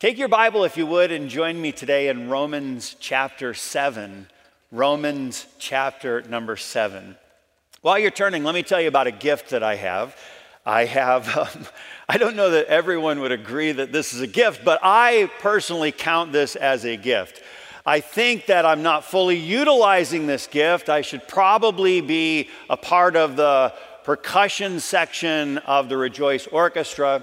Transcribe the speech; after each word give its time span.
Take 0.00 0.16
your 0.16 0.28
Bible, 0.28 0.64
if 0.64 0.78
you 0.78 0.86
would, 0.86 1.12
and 1.12 1.28
join 1.28 1.60
me 1.60 1.72
today 1.72 2.08
in 2.08 2.30
Romans 2.30 2.96
chapter 3.00 3.52
7. 3.52 4.28
Romans 4.72 5.44
chapter 5.58 6.22
number 6.22 6.56
7. 6.56 7.18
While 7.82 7.98
you're 7.98 8.10
turning, 8.10 8.42
let 8.42 8.54
me 8.54 8.62
tell 8.62 8.80
you 8.80 8.88
about 8.88 9.08
a 9.08 9.12
gift 9.12 9.50
that 9.50 9.62
I 9.62 9.76
have. 9.76 10.16
I 10.64 10.86
have, 10.86 11.36
um, 11.36 11.66
I 12.08 12.16
don't 12.16 12.34
know 12.34 12.48
that 12.48 12.64
everyone 12.68 13.20
would 13.20 13.30
agree 13.30 13.72
that 13.72 13.92
this 13.92 14.14
is 14.14 14.22
a 14.22 14.26
gift, 14.26 14.64
but 14.64 14.80
I 14.82 15.30
personally 15.40 15.92
count 15.92 16.32
this 16.32 16.56
as 16.56 16.86
a 16.86 16.96
gift. 16.96 17.42
I 17.84 18.00
think 18.00 18.46
that 18.46 18.64
I'm 18.64 18.82
not 18.82 19.04
fully 19.04 19.36
utilizing 19.36 20.26
this 20.26 20.46
gift. 20.46 20.88
I 20.88 21.02
should 21.02 21.28
probably 21.28 22.00
be 22.00 22.48
a 22.70 22.76
part 22.78 23.16
of 23.16 23.36
the 23.36 23.74
percussion 24.04 24.80
section 24.80 25.58
of 25.58 25.90
the 25.90 25.98
Rejoice 25.98 26.46
Orchestra. 26.46 27.22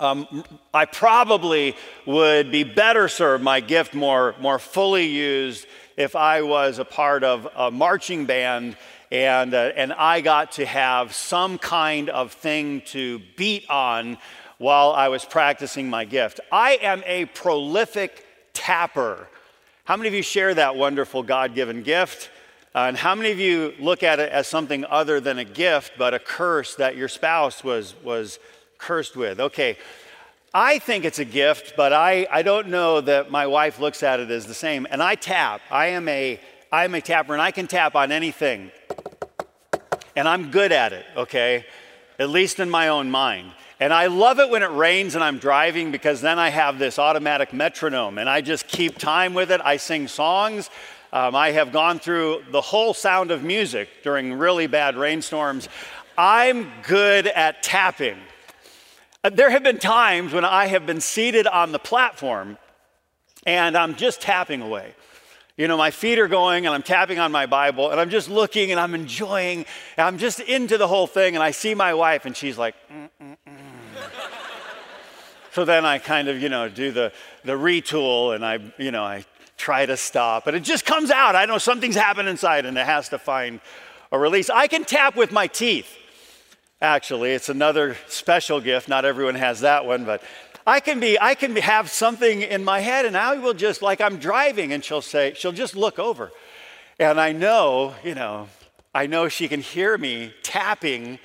Um, 0.00 0.44
I 0.72 0.84
probably 0.84 1.74
would 2.06 2.52
be 2.52 2.62
better 2.62 3.08
served, 3.08 3.42
my 3.42 3.58
gift 3.58 3.94
more, 3.94 4.36
more 4.40 4.60
fully 4.60 5.06
used, 5.06 5.66
if 5.96 6.14
I 6.14 6.42
was 6.42 6.78
a 6.78 6.84
part 6.84 7.24
of 7.24 7.48
a 7.56 7.72
marching 7.72 8.24
band 8.24 8.76
and, 9.10 9.54
uh, 9.54 9.72
and 9.74 9.92
I 9.92 10.20
got 10.20 10.52
to 10.52 10.66
have 10.66 11.14
some 11.14 11.58
kind 11.58 12.10
of 12.10 12.32
thing 12.32 12.82
to 12.86 13.20
beat 13.36 13.68
on 13.68 14.18
while 14.58 14.92
I 14.92 15.08
was 15.08 15.24
practicing 15.24 15.90
my 15.90 16.04
gift. 16.04 16.40
I 16.52 16.78
am 16.82 17.02
a 17.06 17.24
prolific 17.26 18.24
tapper. 18.52 19.26
How 19.84 19.96
many 19.96 20.08
of 20.08 20.14
you 20.14 20.22
share 20.22 20.54
that 20.54 20.76
wonderful 20.76 21.22
God 21.24 21.54
given 21.54 21.82
gift? 21.82 22.30
Uh, 22.74 22.80
and 22.80 22.96
how 22.96 23.14
many 23.14 23.32
of 23.32 23.40
you 23.40 23.74
look 23.80 24.02
at 24.02 24.20
it 24.20 24.30
as 24.30 24.46
something 24.46 24.84
other 24.84 25.20
than 25.20 25.38
a 25.38 25.44
gift, 25.44 25.92
but 25.98 26.14
a 26.14 26.18
curse 26.18 26.74
that 26.76 26.96
your 26.96 27.08
spouse 27.08 27.64
was, 27.64 27.94
was 28.04 28.38
cursed 28.78 29.16
with. 29.16 29.40
Okay, 29.40 29.76
I 30.54 30.78
think 30.78 31.04
it's 31.04 31.18
a 31.18 31.24
gift, 31.24 31.74
but 31.76 31.92
I, 31.92 32.26
I 32.30 32.42
don't 32.42 32.68
know 32.68 33.00
that 33.02 33.30
my 33.30 33.46
wife 33.46 33.78
looks 33.78 34.02
at 34.02 34.18
it 34.20 34.30
as 34.30 34.46
the 34.46 34.54
same. 34.54 34.86
And 34.90 35.02
I 35.02 35.14
tap. 35.14 35.60
I 35.70 35.88
am 35.88 36.08
a 36.08 36.40
I 36.70 36.84
am 36.84 36.94
a 36.94 37.00
tapper, 37.00 37.32
and 37.32 37.40
I 37.40 37.50
can 37.50 37.66
tap 37.66 37.94
on 37.94 38.12
anything. 38.12 38.70
And 40.14 40.28
I'm 40.28 40.50
good 40.50 40.70
at 40.70 40.92
it, 40.92 41.06
okay? 41.16 41.64
At 42.18 42.28
least 42.28 42.60
in 42.60 42.68
my 42.68 42.88
own 42.88 43.10
mind. 43.10 43.52
And 43.80 43.92
I 43.92 44.08
love 44.08 44.40
it 44.40 44.50
when 44.50 44.62
it 44.62 44.70
rains 44.70 45.14
and 45.14 45.22
I'm 45.22 45.38
driving 45.38 45.92
because 45.92 46.20
then 46.20 46.38
I 46.38 46.48
have 46.48 46.78
this 46.78 46.98
automatic 46.98 47.52
metronome 47.52 48.18
and 48.18 48.28
I 48.28 48.40
just 48.40 48.66
keep 48.66 48.98
time 48.98 49.34
with 49.34 49.52
it. 49.52 49.60
I 49.64 49.76
sing 49.76 50.08
songs. 50.08 50.68
Um, 51.12 51.36
I 51.36 51.52
have 51.52 51.72
gone 51.72 52.00
through 52.00 52.42
the 52.50 52.60
whole 52.60 52.92
sound 52.92 53.30
of 53.30 53.44
music 53.44 53.88
during 54.02 54.34
really 54.34 54.66
bad 54.66 54.96
rainstorms. 54.96 55.68
I'm 56.18 56.70
good 56.82 57.28
at 57.28 57.62
tapping. 57.62 58.18
Uh, 59.24 59.30
there 59.30 59.50
have 59.50 59.64
been 59.64 59.78
times 59.78 60.32
when 60.32 60.44
I 60.44 60.66
have 60.66 60.86
been 60.86 61.00
seated 61.00 61.46
on 61.48 61.72
the 61.72 61.78
platform 61.78 62.56
and 63.44 63.76
I'm 63.76 63.96
just 63.96 64.20
tapping 64.20 64.62
away. 64.62 64.94
You 65.56 65.66
know, 65.66 65.76
my 65.76 65.90
feet 65.90 66.20
are 66.20 66.28
going 66.28 66.66
and 66.66 66.74
I'm 66.74 66.84
tapping 66.84 67.18
on 67.18 67.32
my 67.32 67.46
Bible 67.46 67.90
and 67.90 67.98
I'm 67.98 68.10
just 68.10 68.30
looking 68.30 68.70
and 68.70 68.78
I'm 68.78 68.94
enjoying. 68.94 69.66
And 69.96 70.06
I'm 70.06 70.18
just 70.18 70.38
into 70.38 70.78
the 70.78 70.86
whole 70.86 71.08
thing 71.08 71.34
and 71.34 71.42
I 71.42 71.50
see 71.50 71.74
my 71.74 71.94
wife 71.94 72.26
and 72.26 72.36
she's 72.36 72.56
like, 72.56 72.76
mm, 72.88 73.08
mm, 73.20 73.36
mm. 73.44 74.10
so 75.52 75.64
then 75.64 75.84
I 75.84 75.98
kind 75.98 76.28
of, 76.28 76.40
you 76.40 76.48
know, 76.48 76.68
do 76.68 76.92
the, 76.92 77.12
the 77.42 77.54
retool 77.54 78.36
and 78.36 78.46
I, 78.46 78.60
you 78.78 78.92
know, 78.92 79.02
I 79.02 79.24
try 79.56 79.84
to 79.84 79.96
stop. 79.96 80.44
But 80.44 80.54
it 80.54 80.62
just 80.62 80.86
comes 80.86 81.10
out. 81.10 81.34
I 81.34 81.44
know 81.46 81.58
something's 81.58 81.96
happened 81.96 82.28
inside 82.28 82.66
and 82.66 82.78
it 82.78 82.86
has 82.86 83.08
to 83.08 83.18
find 83.18 83.60
a 84.12 84.18
release. 84.18 84.48
I 84.48 84.68
can 84.68 84.84
tap 84.84 85.16
with 85.16 85.32
my 85.32 85.48
teeth. 85.48 85.92
Actually, 86.80 87.32
it's 87.32 87.48
another 87.48 87.96
special 88.06 88.60
gift. 88.60 88.88
Not 88.88 89.04
everyone 89.04 89.34
has 89.34 89.60
that 89.60 89.84
one, 89.84 90.04
but 90.04 90.22
I 90.66 90.80
can 90.80 91.00
be, 91.00 91.18
I 91.18 91.34
can 91.34 91.56
have 91.56 91.90
something 91.90 92.42
in 92.42 92.62
my 92.62 92.80
head, 92.80 93.04
and 93.04 93.16
I 93.16 93.34
will 93.38 93.54
just, 93.54 93.82
like 93.82 94.00
I'm 94.00 94.18
driving, 94.18 94.72
and 94.72 94.84
she'll 94.84 95.02
say, 95.02 95.34
she'll 95.34 95.50
just 95.50 95.74
look 95.74 95.98
over. 95.98 96.30
And 97.00 97.18
I 97.18 97.32
know, 97.32 97.94
you 98.04 98.14
know, 98.14 98.48
I 98.94 99.06
know 99.06 99.28
she 99.28 99.48
can 99.48 99.60
hear 99.60 99.98
me 99.98 100.32
tapping 100.42 101.18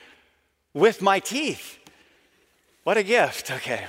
with 0.74 1.02
my 1.02 1.20
teeth. 1.20 1.78
What 2.84 2.98
a 2.98 3.04
gift. 3.04 3.52
Okay. 3.52 3.86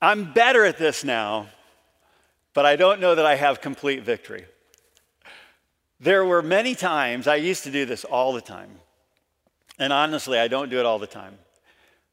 I'm 0.00 0.32
better 0.32 0.64
at 0.64 0.78
this 0.78 1.02
now, 1.02 1.48
but 2.52 2.66
I 2.66 2.76
don't 2.76 3.00
know 3.00 3.14
that 3.14 3.26
I 3.26 3.36
have 3.36 3.60
complete 3.60 4.02
victory. 4.02 4.44
There 6.04 6.22
were 6.26 6.42
many 6.42 6.74
times, 6.74 7.26
I 7.26 7.36
used 7.36 7.64
to 7.64 7.70
do 7.70 7.86
this 7.86 8.04
all 8.04 8.34
the 8.34 8.42
time, 8.42 8.68
and 9.78 9.90
honestly, 9.90 10.38
I 10.38 10.48
don't 10.48 10.68
do 10.68 10.78
it 10.78 10.84
all 10.84 10.98
the 10.98 11.06
time. 11.06 11.38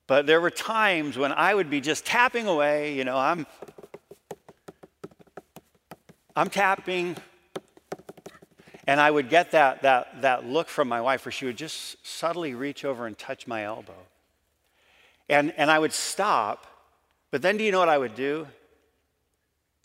But 0.07 0.25
there 0.28 0.40
were 0.40 0.50
times 0.50 1.18
when 1.18 1.34
I 1.34 1.53
would 1.53 1.69
be 1.69 1.81
just 1.81 2.06
tapping 2.06 2.47
away, 2.47 2.94
you 2.94 3.03
know, 3.03 3.18
I'm 3.18 3.46
I'm 6.38 6.50
tapping 6.50 7.18
and 8.88 9.02
I 9.02 9.12
would 9.12 9.29
get 9.29 9.52
that, 9.52 9.81
that, 9.81 10.22
that 10.22 10.46
look 10.46 10.69
from 10.69 10.88
my 10.88 11.02
wife 11.02 11.25
where 11.25 11.31
she 11.34 11.46
would 11.46 11.58
just 11.58 11.97
subtly 12.08 12.56
reach 12.56 12.85
over 12.85 13.06
and 13.06 13.18
touch 13.18 13.46
my 13.46 13.66
elbow. 13.66 14.08
And, 15.28 15.53
and 15.58 15.69
I 15.69 15.78
would 15.78 15.91
stop, 15.91 16.66
but 17.29 17.41
then 17.41 17.58
do 17.58 17.66
you 17.66 17.73
know 17.73 17.79
what 17.79 17.90
I 17.90 17.97
would 17.97 18.16
do? 18.16 18.47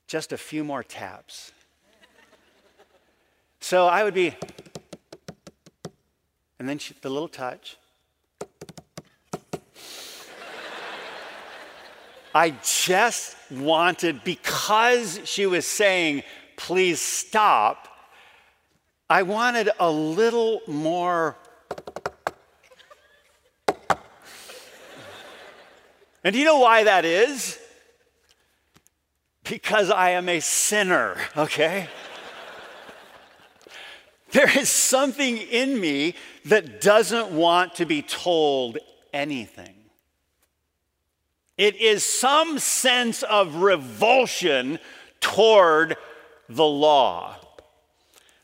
Just 0.06 0.33
a 0.33 0.38
few 0.38 0.62
more 0.62 0.84
taps. 0.84 1.50
So 3.69 3.88
I 3.88 4.04
would 4.04 4.15
be, 4.15 4.32
and 6.60 6.69
then 6.69 6.78
she, 6.78 6.94
the 7.00 7.10
little 7.10 7.27
touch. 7.27 7.78
I 12.32 12.50
just 12.62 13.34
wanted, 13.50 14.22
because 14.22 15.19
she 15.25 15.47
was 15.47 15.66
saying, 15.66 16.22
please 16.56 17.00
stop, 17.00 17.88
I 19.10 19.25
wanted 19.25 19.71
a 19.81 19.91
little 19.91 20.60
more. 20.69 21.37
And 26.22 26.32
do 26.32 26.38
you 26.38 26.44
know 26.44 26.60
why 26.60 26.84
that 26.84 27.05
is? 27.05 27.59
Because 29.43 29.91
I 29.91 30.10
am 30.10 30.28
a 30.28 30.38
sinner, 30.38 31.16
okay? 31.37 31.88
There 34.32 34.59
is 34.59 34.69
something 34.69 35.37
in 35.37 35.81
me 35.81 36.14
that 36.47 36.81
doesn't 36.81 37.31
want 37.31 37.76
to 37.76 37.87
be 37.87 38.03
told 38.03 38.78
anything. 39.12 39.75
It 41.56 41.76
is 41.76 42.04
some 42.04 42.59
sense 42.59 43.22
of 43.22 43.56
revulsion 43.56 44.78
toward 45.20 45.97
the 46.48 46.66
law. 46.66 47.37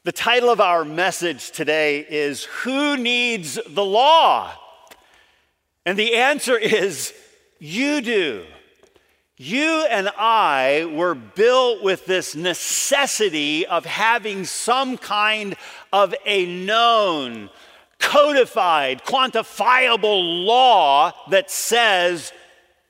The 0.05 0.13
title 0.13 0.51
of 0.51 0.61
our 0.61 0.85
message 0.85 1.51
today 1.51 2.07
is 2.09 2.45
Who 2.45 2.97
Needs 2.97 3.59
the 3.69 3.85
Law? 3.85 4.51
And 5.85 5.99
the 5.99 6.15
answer 6.15 6.57
is 6.57 7.13
You 7.59 8.01
do. 8.01 8.45
You 9.45 9.85
and 9.91 10.09
I 10.17 10.85
were 10.85 11.17
built 11.17 11.83
with 11.83 12.07
this 12.07 12.37
necessity 12.37 13.67
of 13.67 13.85
having 13.85 14.45
some 14.45 14.97
kind 14.97 15.57
of 15.93 16.15
a 16.25 16.47
known, 16.47 17.51
codified, 17.99 19.03
quantifiable 19.03 20.47
law 20.47 21.11
that 21.31 21.51
says 21.51 22.33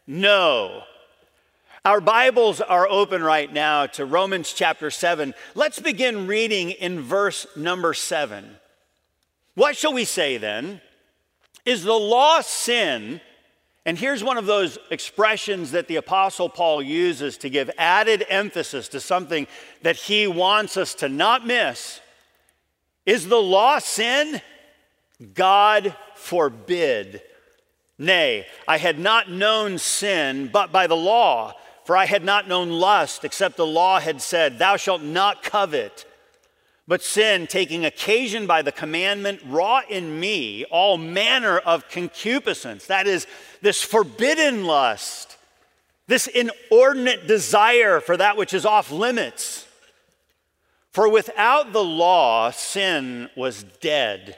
no. 0.06 0.82
Our 1.86 2.02
Bibles 2.02 2.60
are 2.60 2.86
open 2.86 3.22
right 3.22 3.50
now 3.50 3.86
to 3.86 4.04
Romans 4.04 4.52
chapter 4.52 4.90
7. 4.90 5.32
Let's 5.54 5.80
begin 5.80 6.26
reading 6.26 6.72
in 6.72 7.00
verse 7.00 7.46
number 7.56 7.94
7. 7.94 8.58
What 9.54 9.74
shall 9.74 9.94
we 9.94 10.04
say 10.04 10.36
then? 10.36 10.82
Is 11.64 11.82
the 11.82 11.94
law 11.94 12.42
sin? 12.42 13.22
And 13.84 13.98
here's 13.98 14.22
one 14.22 14.38
of 14.38 14.46
those 14.46 14.78
expressions 14.90 15.72
that 15.72 15.88
the 15.88 15.96
Apostle 15.96 16.48
Paul 16.48 16.82
uses 16.82 17.36
to 17.38 17.50
give 17.50 17.70
added 17.76 18.24
emphasis 18.28 18.88
to 18.88 19.00
something 19.00 19.48
that 19.82 19.96
he 19.96 20.26
wants 20.26 20.76
us 20.76 20.94
to 20.96 21.08
not 21.08 21.46
miss. 21.46 22.00
Is 23.04 23.28
the 23.28 23.42
law 23.42 23.80
sin? 23.80 24.40
God 25.34 25.96
forbid. 26.14 27.22
Nay, 27.98 28.46
I 28.68 28.78
had 28.78 28.98
not 28.98 29.30
known 29.30 29.78
sin 29.78 30.48
but 30.52 30.70
by 30.70 30.86
the 30.86 30.96
law, 30.96 31.54
for 31.84 31.96
I 31.96 32.06
had 32.06 32.24
not 32.24 32.46
known 32.46 32.70
lust 32.70 33.24
except 33.24 33.56
the 33.56 33.66
law 33.66 33.98
had 33.98 34.22
said, 34.22 34.58
Thou 34.58 34.76
shalt 34.76 35.02
not 35.02 35.42
covet. 35.42 36.06
But 36.88 37.02
sin, 37.02 37.46
taking 37.46 37.84
occasion 37.84 38.46
by 38.46 38.62
the 38.62 38.72
commandment, 38.72 39.40
wrought 39.46 39.90
in 39.90 40.18
me 40.18 40.64
all 40.64 40.98
manner 40.98 41.58
of 41.58 41.88
concupiscence. 41.88 42.86
That 42.86 43.06
is, 43.06 43.26
this 43.60 43.82
forbidden 43.82 44.64
lust, 44.64 45.36
this 46.08 46.26
inordinate 46.26 47.28
desire 47.28 48.00
for 48.00 48.16
that 48.16 48.36
which 48.36 48.52
is 48.52 48.66
off 48.66 48.90
limits. 48.90 49.66
For 50.90 51.08
without 51.08 51.72
the 51.72 51.84
law, 51.84 52.50
sin 52.50 53.30
was 53.36 53.62
dead. 53.80 54.36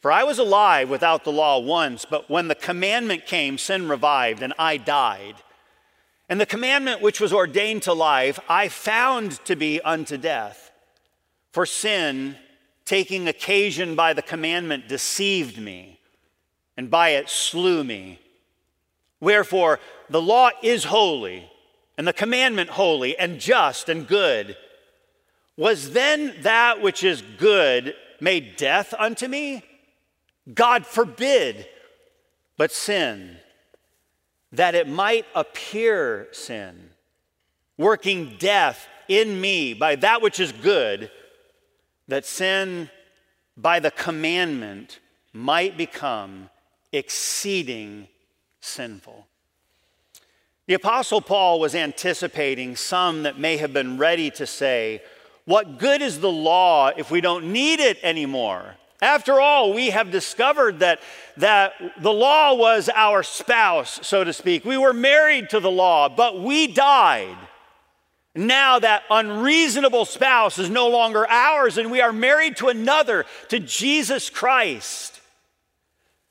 For 0.00 0.12
I 0.12 0.22
was 0.22 0.38
alive 0.38 0.88
without 0.88 1.24
the 1.24 1.32
law 1.32 1.58
once, 1.58 2.06
but 2.08 2.30
when 2.30 2.46
the 2.46 2.54
commandment 2.54 3.26
came, 3.26 3.58
sin 3.58 3.88
revived, 3.88 4.42
and 4.42 4.54
I 4.58 4.76
died. 4.76 5.34
And 6.28 6.40
the 6.40 6.46
commandment 6.46 7.02
which 7.02 7.20
was 7.20 7.32
ordained 7.32 7.82
to 7.82 7.92
life, 7.92 8.38
I 8.48 8.68
found 8.68 9.44
to 9.46 9.56
be 9.56 9.80
unto 9.80 10.16
death. 10.16 10.67
For 11.52 11.66
sin, 11.66 12.36
taking 12.84 13.28
occasion 13.28 13.94
by 13.94 14.12
the 14.12 14.22
commandment, 14.22 14.88
deceived 14.88 15.58
me, 15.58 16.00
and 16.76 16.90
by 16.90 17.10
it 17.10 17.28
slew 17.28 17.84
me. 17.84 18.18
Wherefore, 19.20 19.80
the 20.08 20.22
law 20.22 20.50
is 20.62 20.84
holy, 20.84 21.50
and 21.96 22.06
the 22.06 22.12
commandment 22.12 22.70
holy, 22.70 23.18
and 23.18 23.40
just, 23.40 23.88
and 23.88 24.06
good. 24.06 24.56
Was 25.56 25.90
then 25.90 26.34
that 26.42 26.80
which 26.80 27.02
is 27.02 27.22
good 27.36 27.94
made 28.20 28.56
death 28.56 28.94
unto 28.98 29.26
me? 29.26 29.64
God 30.54 30.86
forbid, 30.86 31.66
but 32.56 32.72
sin, 32.72 33.36
that 34.52 34.74
it 34.74 34.88
might 34.88 35.26
appear 35.34 36.28
sin, 36.32 36.90
working 37.76 38.36
death 38.38 38.86
in 39.08 39.40
me 39.40 39.74
by 39.74 39.96
that 39.96 40.22
which 40.22 40.40
is 40.40 40.52
good, 40.52 41.10
that 42.08 42.26
sin 42.26 42.90
by 43.56 43.78
the 43.78 43.90
commandment 43.90 44.98
might 45.32 45.76
become 45.76 46.48
exceeding 46.92 48.08
sinful. 48.60 49.26
The 50.66 50.74
Apostle 50.74 51.20
Paul 51.20 51.60
was 51.60 51.74
anticipating 51.74 52.76
some 52.76 53.22
that 53.22 53.38
may 53.38 53.56
have 53.58 53.72
been 53.72 53.98
ready 53.98 54.30
to 54.32 54.46
say, 54.46 55.02
What 55.44 55.78
good 55.78 56.02
is 56.02 56.20
the 56.20 56.30
law 56.30 56.88
if 56.88 57.10
we 57.10 57.20
don't 57.20 57.52
need 57.52 57.80
it 57.80 57.98
anymore? 58.02 58.76
After 59.00 59.40
all, 59.40 59.72
we 59.72 59.90
have 59.90 60.10
discovered 60.10 60.80
that, 60.80 61.00
that 61.36 61.72
the 62.00 62.12
law 62.12 62.54
was 62.54 62.90
our 62.92 63.22
spouse, 63.22 64.00
so 64.02 64.24
to 64.24 64.32
speak. 64.32 64.64
We 64.64 64.76
were 64.76 64.92
married 64.92 65.50
to 65.50 65.60
the 65.60 65.70
law, 65.70 66.08
but 66.08 66.40
we 66.40 66.66
died. 66.66 67.36
Now 68.38 68.78
that 68.78 69.02
unreasonable 69.10 70.04
spouse 70.04 70.60
is 70.60 70.70
no 70.70 70.86
longer 70.86 71.28
ours, 71.28 71.76
and 71.76 71.90
we 71.90 72.00
are 72.00 72.12
married 72.12 72.56
to 72.58 72.68
another, 72.68 73.26
to 73.48 73.58
Jesus 73.58 74.30
Christ. 74.30 75.20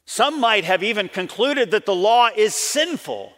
Some 0.06 0.40
might 0.40 0.64
have 0.64 0.84
even 0.84 1.10
concluded 1.10 1.72
that 1.72 1.86
the 1.86 1.94
law 1.94 2.30
is 2.34 2.56
sinful. 2.56 3.34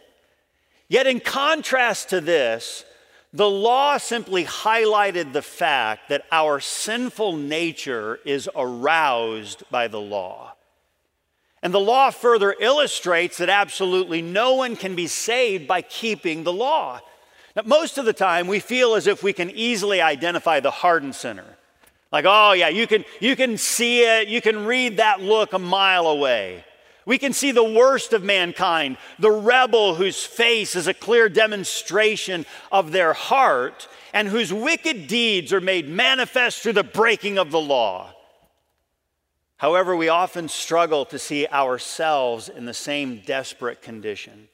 Yet, 0.88 1.08
in 1.08 1.18
contrast 1.18 2.10
to 2.10 2.20
this, 2.20 2.84
the 3.32 3.50
law 3.50 3.98
simply 3.98 4.44
highlighted 4.44 5.32
the 5.32 5.42
fact 5.42 6.08
that 6.08 6.24
our 6.30 6.60
sinful 6.60 7.38
nature 7.38 8.20
is 8.24 8.48
aroused 8.54 9.64
by 9.72 9.88
the 9.88 10.00
law. 10.00 10.54
And 11.60 11.74
the 11.74 11.80
law 11.80 12.10
further 12.10 12.54
illustrates 12.60 13.38
that 13.38 13.48
absolutely 13.48 14.22
no 14.22 14.54
one 14.54 14.76
can 14.76 14.94
be 14.94 15.08
saved 15.08 15.66
by 15.66 15.82
keeping 15.82 16.44
the 16.44 16.52
law. 16.52 17.00
Now, 17.56 17.62
most 17.64 17.98
of 17.98 18.04
the 18.04 18.12
time, 18.12 18.46
we 18.46 18.60
feel 18.60 18.94
as 18.94 19.06
if 19.06 19.22
we 19.22 19.32
can 19.32 19.50
easily 19.50 20.00
identify 20.00 20.60
the 20.60 20.70
hardened 20.70 21.14
sinner. 21.14 21.56
Like, 22.12 22.24
oh, 22.26 22.52
yeah, 22.52 22.68
you 22.68 22.86
can, 22.86 23.04
you 23.20 23.36
can 23.36 23.56
see 23.56 24.02
it, 24.02 24.28
you 24.28 24.40
can 24.40 24.66
read 24.66 24.96
that 24.96 25.20
look 25.20 25.52
a 25.52 25.58
mile 25.58 26.06
away. 26.06 26.64
We 27.06 27.18
can 27.18 27.32
see 27.32 27.50
the 27.50 27.64
worst 27.64 28.12
of 28.12 28.22
mankind, 28.22 28.98
the 29.18 29.30
rebel 29.30 29.94
whose 29.94 30.24
face 30.24 30.76
is 30.76 30.86
a 30.86 30.94
clear 30.94 31.28
demonstration 31.28 32.46
of 32.70 32.92
their 32.92 33.14
heart 33.14 33.88
and 34.12 34.28
whose 34.28 34.52
wicked 34.52 35.06
deeds 35.06 35.52
are 35.52 35.60
made 35.60 35.88
manifest 35.88 36.62
through 36.62 36.74
the 36.74 36.84
breaking 36.84 37.38
of 37.38 37.50
the 37.50 37.60
law. 37.60 38.14
However, 39.56 39.96
we 39.96 40.08
often 40.08 40.48
struggle 40.48 41.04
to 41.06 41.18
see 41.18 41.46
ourselves 41.48 42.48
in 42.48 42.64
the 42.64 42.74
same 42.74 43.22
desperate 43.26 43.82
condition. 43.82 44.48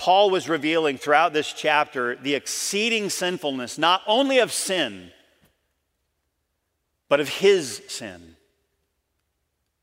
Paul 0.00 0.30
was 0.30 0.48
revealing 0.48 0.96
throughout 0.96 1.32
this 1.32 1.52
chapter 1.52 2.16
the 2.16 2.34
exceeding 2.34 3.10
sinfulness, 3.10 3.76
not 3.76 4.00
only 4.06 4.38
of 4.38 4.50
sin, 4.50 5.12
but 7.08 7.20
of 7.20 7.28
his 7.28 7.82
sin 7.86 8.36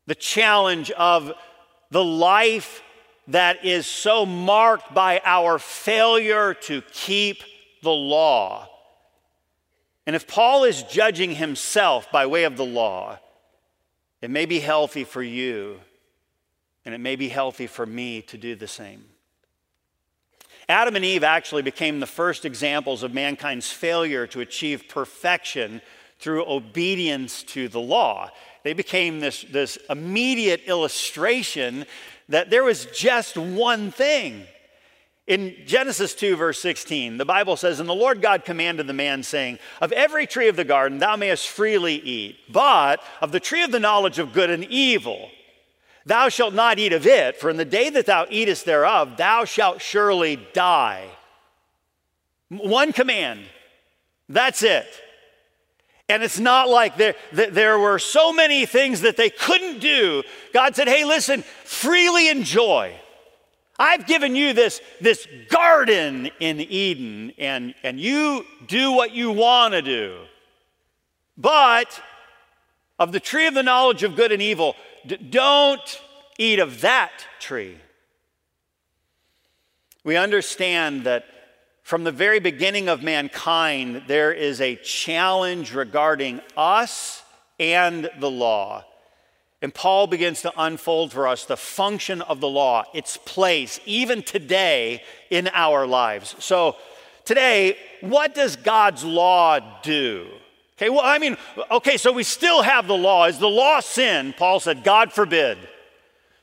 the 0.08 0.14
challenge 0.14 0.90
of 0.92 1.32
the 1.90 2.02
life 2.02 2.82
that 3.28 3.62
is 3.62 3.86
so 3.86 4.24
marked 4.24 4.94
by 4.94 5.20
our 5.22 5.58
failure 5.58 6.54
to 6.54 6.80
keep 6.92 7.44
the 7.82 7.90
law. 7.90 8.66
And 10.06 10.16
if 10.16 10.26
Paul 10.26 10.64
is 10.64 10.82
judging 10.84 11.34
himself 11.34 12.10
by 12.10 12.24
way 12.24 12.44
of 12.44 12.56
the 12.56 12.64
law, 12.64 13.18
it 14.22 14.30
may 14.30 14.46
be 14.46 14.60
healthy 14.60 15.04
for 15.04 15.22
you, 15.22 15.78
and 16.86 16.94
it 16.94 16.98
may 16.98 17.14
be 17.14 17.28
healthy 17.28 17.66
for 17.66 17.84
me 17.84 18.22
to 18.22 18.38
do 18.38 18.56
the 18.56 18.66
same. 18.66 19.04
Adam 20.68 20.96
and 20.96 21.04
Eve 21.04 21.24
actually 21.24 21.62
became 21.62 21.98
the 21.98 22.06
first 22.06 22.44
examples 22.44 23.02
of 23.02 23.14
mankind's 23.14 23.70
failure 23.70 24.26
to 24.26 24.40
achieve 24.40 24.88
perfection 24.88 25.80
through 26.18 26.44
obedience 26.46 27.42
to 27.42 27.68
the 27.68 27.80
law. 27.80 28.30
They 28.64 28.74
became 28.74 29.20
this, 29.20 29.42
this 29.50 29.78
immediate 29.88 30.62
illustration 30.66 31.86
that 32.28 32.50
there 32.50 32.64
was 32.64 32.86
just 32.86 33.36
one 33.36 33.90
thing. 33.90 34.44
In 35.26 35.54
Genesis 35.66 36.14
2, 36.14 36.36
verse 36.36 36.60
16, 36.60 37.18
the 37.18 37.24
Bible 37.24 37.56
says, 37.56 37.80
And 37.80 37.88
the 37.88 37.94
Lord 37.94 38.20
God 38.20 38.44
commanded 38.44 38.86
the 38.86 38.94
man, 38.94 39.22
saying, 39.22 39.58
Of 39.80 39.92
every 39.92 40.26
tree 40.26 40.48
of 40.48 40.56
the 40.56 40.64
garden 40.64 40.98
thou 40.98 41.16
mayest 41.16 41.48
freely 41.48 41.94
eat, 41.94 42.36
but 42.50 43.02
of 43.20 43.32
the 43.32 43.40
tree 43.40 43.62
of 43.62 43.70
the 43.70 43.80
knowledge 43.80 44.18
of 44.18 44.32
good 44.32 44.50
and 44.50 44.64
evil, 44.64 45.30
thou 46.08 46.28
shalt 46.28 46.54
not 46.54 46.78
eat 46.78 46.92
of 46.92 47.06
it, 47.06 47.36
for 47.36 47.50
in 47.50 47.56
the 47.56 47.64
day 47.64 47.90
that 47.90 48.06
thou 48.06 48.26
eatest 48.30 48.64
thereof, 48.64 49.16
thou 49.16 49.44
shalt 49.44 49.80
surely 49.80 50.36
die. 50.52 51.08
One 52.48 52.92
command, 52.92 53.40
that's 54.28 54.62
it. 54.62 54.86
And 56.08 56.22
it's 56.22 56.38
not 56.38 56.70
like 56.70 56.96
there, 56.96 57.14
there 57.32 57.78
were 57.78 57.98
so 57.98 58.32
many 58.32 58.64
things 58.64 59.02
that 59.02 59.18
they 59.18 59.28
couldn't 59.28 59.80
do. 59.80 60.22
God 60.54 60.74
said, 60.74 60.88
hey, 60.88 61.04
listen, 61.04 61.42
freely 61.64 62.30
enjoy. 62.30 62.94
I've 63.78 64.06
given 64.06 64.34
you 64.34 64.54
this, 64.54 64.80
this 65.00 65.28
garden 65.50 66.30
in 66.40 66.60
Eden, 66.60 67.32
and, 67.38 67.74
and 67.82 68.00
you 68.00 68.44
do 68.66 68.92
what 68.92 69.12
you 69.12 69.30
want 69.30 69.74
to 69.74 69.82
do. 69.82 70.18
But 71.36 72.02
of 72.98 73.12
the 73.12 73.20
tree 73.20 73.46
of 73.46 73.54
the 73.54 73.62
knowledge 73.62 74.02
of 74.02 74.16
good 74.16 74.32
and 74.32 74.42
evil, 74.42 74.74
d- 75.08 75.16
don't 75.16 76.00
eat 76.38 76.58
of 76.60 76.82
that 76.82 77.10
tree. 77.40 77.76
We 80.04 80.16
understand 80.16 81.04
that 81.04 81.24
from 81.82 82.04
the 82.04 82.12
very 82.12 82.38
beginning 82.38 82.88
of 82.88 83.02
mankind, 83.02 84.04
there 84.06 84.32
is 84.32 84.60
a 84.60 84.76
challenge 84.76 85.74
regarding 85.74 86.40
us 86.56 87.22
and 87.58 88.10
the 88.20 88.30
law. 88.30 88.84
And 89.60 89.74
Paul 89.74 90.06
begins 90.06 90.42
to 90.42 90.52
unfold 90.56 91.12
for 91.12 91.26
us 91.26 91.44
the 91.44 91.56
function 91.56 92.22
of 92.22 92.40
the 92.40 92.48
law, 92.48 92.84
its 92.94 93.16
place, 93.16 93.80
even 93.86 94.22
today 94.22 95.02
in 95.30 95.48
our 95.52 95.86
lives. 95.86 96.36
So, 96.38 96.76
today, 97.24 97.76
what 98.00 98.34
does 98.34 98.54
God's 98.54 99.02
law 99.02 99.80
do? 99.82 100.28
Okay, 100.78 100.90
well, 100.90 101.00
I 101.02 101.18
mean, 101.18 101.36
okay, 101.72 101.96
so 101.96 102.12
we 102.12 102.22
still 102.22 102.62
have 102.62 102.86
the 102.86 102.96
law. 102.96 103.26
Is 103.26 103.40
the 103.40 103.48
law 103.48 103.80
sin? 103.80 104.32
Paul 104.38 104.60
said, 104.60 104.84
God 104.84 105.12
forbid. 105.12 105.58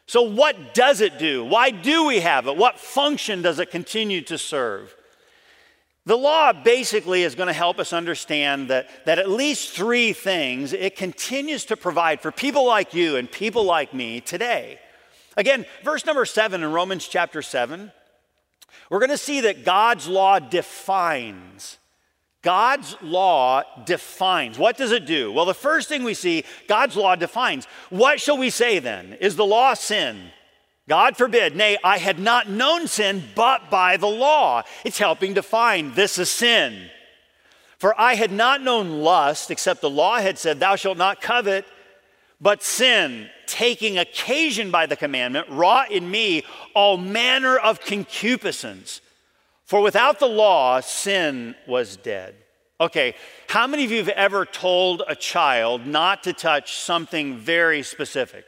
So, 0.08 0.24
what 0.24 0.74
does 0.74 1.00
it 1.00 1.18
do? 1.18 1.46
Why 1.46 1.72
do 1.72 2.06
we 2.06 2.20
have 2.20 2.46
it? 2.48 2.58
What 2.58 2.78
function 2.78 3.42
does 3.42 3.60
it 3.60 3.72
continue 3.72 4.20
to 4.24 4.38
serve? 4.38 4.94
The 6.06 6.18
law 6.18 6.52
basically 6.52 7.24
is 7.24 7.34
going 7.34 7.48
to 7.48 7.54
help 7.54 7.80
us 7.80 7.94
understand 7.94 8.70
that, 8.70 9.06
that 9.06 9.20
at 9.20 9.30
least 9.30 9.72
three 9.72 10.12
things 10.12 10.74
it 10.74 10.98
continues 10.98 11.64
to 11.66 11.78
provide 11.78 12.20
for 12.20 12.30
people 12.30 12.68
like 12.68 12.94
you 12.94 13.16
and 13.16 13.32
people 13.32 13.64
like 13.64 13.94
me 13.94 14.20
today. 14.20 14.80
Again, 15.38 15.66
verse 15.86 16.06
number 16.06 16.26
seven 16.26 16.62
in 16.62 16.74
Romans 16.74 17.08
chapter 17.08 17.42
seven, 17.42 17.94
we're 18.90 19.00
going 19.00 19.10
to 19.12 19.18
see 19.18 19.42
that 19.42 19.64
God's 19.64 20.10
law 20.10 20.40
defines. 20.40 21.78
God's 22.46 22.96
law 23.02 23.64
defines. 23.86 24.60
What 24.60 24.78
does 24.78 24.92
it 24.92 25.08
do? 25.08 25.32
Well, 25.32 25.46
the 25.46 25.56
first 25.56 25.90
thing 25.90 26.04
we 26.04 26.14
see, 26.14 26.44
God's 26.68 26.96
law 26.96 27.16
defines. 27.16 27.66
What 27.90 28.22
shall 28.22 28.38
we 28.38 28.52
say 28.52 28.78
then? 28.78 29.18
Is 29.20 29.36
the 29.36 29.46
law 29.46 29.74
sin? 29.74 30.30
God 30.88 31.18
forbid, 31.18 31.56
nay, 31.56 31.76
I 31.84 31.98
had 31.98 32.20
not 32.20 32.48
known 32.48 32.88
sin 32.88 33.24
but 33.34 33.72
by 33.72 33.98
the 33.98 34.06
law. 34.06 34.62
It's 34.84 35.00
helping 35.00 35.34
define 35.34 35.96
this 35.96 36.20
is 36.20 36.30
sin. 36.30 36.92
For 37.80 38.00
I 38.00 38.14
had 38.14 38.32
not 38.32 38.62
known 38.62 39.02
lust, 39.02 39.50
except 39.50 39.82
the 39.82 39.90
law 39.90 40.20
had 40.20 40.38
said, 40.38 40.60
Thou 40.60 40.76
shalt 40.76 41.00
not 41.00 41.22
covet, 41.22 41.66
but 42.40 42.62
sin, 42.62 43.28
taking 43.48 43.98
occasion 43.98 44.70
by 44.70 44.86
the 44.86 44.96
commandment, 44.96 45.50
wrought 45.50 45.92
in 45.92 46.12
me 46.12 46.44
all 46.76 46.98
manner 46.98 47.58
of 47.58 47.82
concupiscence. 47.82 49.02
For 49.66 49.82
without 49.82 50.20
the 50.20 50.28
law, 50.28 50.80
sin 50.80 51.56
was 51.68 51.98
dead. 51.98 52.36
Okay, 52.80 53.16
how 53.48 53.66
many 53.68 53.84
of 53.86 53.92
you 53.92 53.98
have 53.98 54.10
ever 54.10 54.46
told 54.46 55.02
a 55.08 55.16
child 55.16 55.88
not 55.88 56.24
to 56.24 56.34
touch 56.34 56.76
something 56.76 57.38
very 57.38 57.82
specific? 57.82 58.46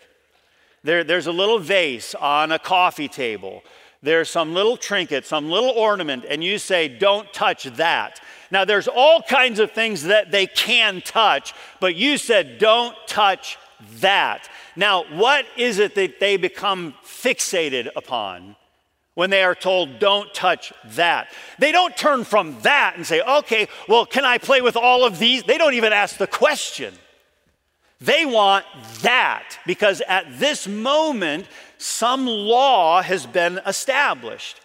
There, 0.84 1.04
there's 1.04 1.28
a 1.28 1.32
little 1.32 1.60
vase 1.60 2.14
on 2.14 2.52
a 2.52 2.60
coffee 2.60 3.08
table. 3.08 3.64
There's 4.04 4.30
some 4.30 4.54
little 4.54 4.78
trinket, 4.78 5.26
some 5.26 5.50
little 5.50 5.72
ornament, 5.72 6.24
and 6.30 6.44
you 6.44 6.60
say, 6.60 6.88
Don't 6.88 7.32
touch 7.34 7.64
that. 7.64 8.20
Now, 8.52 8.64
there's 8.64 8.88
all 8.88 9.22
kinds 9.22 9.60
of 9.60 9.72
things 9.72 10.04
that 10.04 10.30
they 10.30 10.46
can 10.46 11.02
touch, 11.02 11.54
but 11.80 11.96
you 11.96 12.18
said, 12.18 12.60
Don't 12.60 12.96
touch 13.08 13.58
that. 14.02 14.50
Now, 14.76 15.06
what 15.16 15.46
is 15.58 15.80
it 15.80 15.96
that 15.96 16.20
they 16.20 16.38
become 16.38 16.94
fixated 17.04 17.90
upon? 17.96 18.56
When 19.18 19.32
they 19.32 19.42
are 19.42 19.56
told, 19.56 19.98
don't 19.98 20.32
touch 20.32 20.72
that. 20.90 21.34
They 21.58 21.72
don't 21.72 21.98
turn 21.98 22.24
from 22.24 22.56
that 22.62 22.94
and 22.98 23.04
say, 23.04 23.20
okay, 23.20 23.68
well, 23.88 24.06
can 24.06 24.24
I 24.24 24.38
play 24.38 24.62
with 24.62 24.78
all 24.78 25.04
of 25.04 25.18
these? 25.18 25.42
They 25.42 25.58
don't 25.58 25.74
even 25.74 25.92
ask 25.92 26.18
the 26.18 26.28
question. 26.28 26.94
They 28.00 28.28
want 28.28 28.64
that 29.02 29.58
because 29.66 30.02
at 30.08 30.38
this 30.38 30.68
moment, 30.68 31.48
some 31.80 32.28
law 32.28 33.02
has 33.02 33.26
been 33.26 33.60
established. 33.66 34.62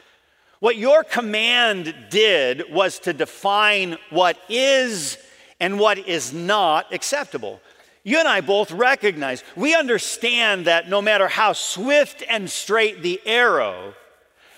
What 0.61 0.77
your 0.77 1.03
command 1.03 1.95
did 2.11 2.65
was 2.71 2.99
to 2.99 3.15
define 3.15 3.97
what 4.11 4.37
is 4.51 5.17
and 5.61 5.81
what 5.81 5.97
is 5.97 6.35
not 6.35 6.93
acceptable. 6.93 7.63
You 8.05 8.19
and 8.19 8.29
I 8.29 8.43
both 8.43 8.71
recognize, 8.71 9.45
we 9.57 9.75
understand 9.75 10.67
that 10.67 10.91
no 10.91 11.01
matter 11.01 11.29
how 11.29 11.55
swift 11.55 12.23
and 12.29 12.51
straight 12.51 13.01
the 13.01 13.19
arrow, 13.25 13.95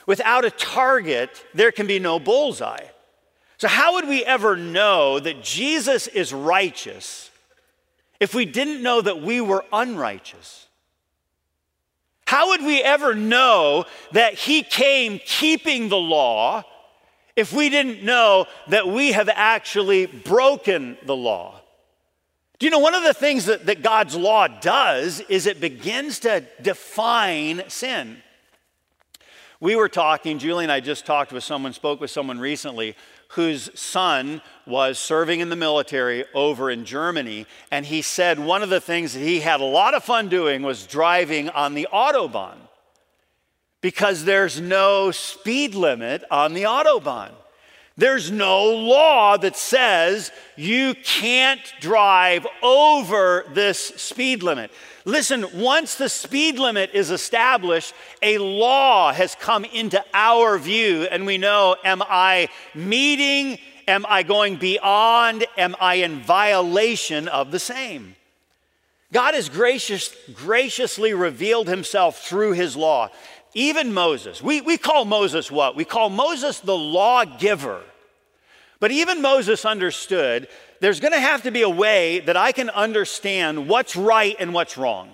Without 0.06 0.44
a 0.44 0.50
target, 0.50 1.44
there 1.54 1.73
can 1.73 1.87
be 1.87 1.99
no 1.99 2.18
bullseye. 2.18 2.87
So, 3.58 3.68
how 3.68 3.94
would 3.94 4.08
we 4.08 4.25
ever 4.25 4.56
know 4.56 5.18
that 5.18 5.42
Jesus 5.42 6.06
is 6.06 6.32
righteous 6.32 7.30
if 8.20 8.34
we 8.34 8.44
didn't 8.44 8.82
know 8.82 9.00
that 9.00 9.23
we 9.23 9.40
were 9.40 9.64
unrighteous? 9.73 10.66
How 12.26 12.49
would 12.49 12.62
we 12.62 12.82
ever 12.82 13.14
know 13.14 13.84
that 14.12 14.34
He 14.34 14.62
came 14.62 15.20
keeping 15.25 15.88
the 15.88 15.96
law 15.96 16.64
if 17.37 17.52
we 17.52 17.70
didn't 17.70 18.02
know 18.02 18.46
that 18.68 18.88
we 18.88 19.12
have 19.12 19.28
actually 19.32 20.06
broken 20.06 20.99
the 21.04 21.16
law? 21.16 21.61
Do 22.58 22.66
you 22.66 22.70
know 22.70 22.78
one 22.78 22.94
of 22.94 23.02
the 23.02 23.14
things 23.14 23.46
that, 23.46 23.66
that 23.66 23.82
God's 23.82 24.16
law 24.16 24.49
does 24.49 25.20
is 25.28 25.46
it 25.46 25.61
begins 25.61 26.20
to 26.20 26.44
define 26.62 27.62
sin? 27.68 28.23
We 29.64 29.76
were 29.76 29.88
talking, 29.88 30.38
Julie 30.38 30.66
and 30.66 30.71
I 30.71 30.80
just 30.80 31.06
talked 31.06 31.33
with 31.33 31.42
someone, 31.42 31.73
spoke 31.73 31.99
with 31.99 32.11
someone 32.11 32.38
recently 32.38 32.94
whose 33.28 33.71
son 33.80 34.42
was 34.66 34.99
serving 34.99 35.40
in 35.40 35.49
the 35.49 35.56
military 35.56 36.26
over 36.35 36.71
in 36.71 36.85
Germany. 36.85 37.47
And 37.71 37.87
he 37.87 38.02
said 38.02 38.38
one 38.38 38.62
of 38.62 38.68
the 38.68 38.78
things 38.78 39.14
that 39.14 39.21
he 39.21 39.40
had 39.40 39.62
a 39.62 39.64
lot 39.64 39.94
of 39.94 40.04
fun 40.04 40.28
doing 40.28 40.61
was 40.62 40.87
driving 40.87 41.49
on 41.49 41.73
the 41.73 41.88
Autobahn 41.90 42.59
because 43.80 44.26
there's 44.26 44.61
no 44.61 45.11
speed 45.11 45.75
limit 45.75 46.25
on 46.30 46.52
the 46.52 46.64
Autobahn. 46.64 47.30
There's 47.97 48.30
no 48.30 48.64
law 48.64 49.38
that 49.38 49.56
says 49.56 50.30
you 50.56 50.94
can't 50.94 51.62
drive 51.80 52.47
over 52.62 53.47
this 53.54 53.78
speed 53.78 54.42
limit. 54.42 54.71
Listen, 55.06 55.46
once 55.61 55.96
the 55.96 56.08
speed 56.08 56.58
limit 56.58 56.90
is 56.94 57.11
established, 57.11 57.94
a 58.23 58.38
law 58.38 59.12
has 59.12 59.34
come 59.34 59.64
into 59.66 60.02
our 60.14 60.56
view, 60.58 61.02
and 61.11 61.26
we 61.26 61.37
know 61.37 61.76
am 61.84 62.02
I 62.02 62.49
meeting? 62.75 63.58
Am 63.87 64.06
I 64.08 64.23
going 64.23 64.56
beyond? 64.56 65.44
Am 65.58 65.76
I 65.78 65.96
in 65.96 66.20
violation 66.20 67.28
of 67.28 67.50
the 67.50 67.58
same? 67.58 68.16
God 69.12 69.34
has 69.34 69.50
gracious, 69.50 70.14
graciously 70.34 71.12
revealed 71.12 71.68
himself 71.68 72.20
through 72.26 72.52
his 72.52 72.75
law. 72.75 73.11
Even 73.52 73.92
Moses, 73.92 74.42
we, 74.42 74.62
we 74.62 74.78
call 74.78 75.04
Moses 75.04 75.50
what? 75.50 75.76
We 75.76 75.84
call 75.84 76.08
Moses 76.08 76.61
the 76.61 76.76
lawgiver. 76.76 77.82
But 78.80 78.90
even 78.90 79.23
Moses 79.23 79.64
understood 79.64 80.49
there's 80.85 81.00
going 81.00 81.14
to 81.14 81.21
have 81.21 81.45
to 81.45 81.50
be 81.50 81.62
a 81.62 81.69
way 81.69 82.21
that 82.21 82.37
I 82.37 82.53
can 82.53 82.69
understand 82.69 83.71
what's 83.71 83.97
right 83.97 84.37
and 84.38 84.53
what's 84.53 84.76
wrong. 84.76 85.09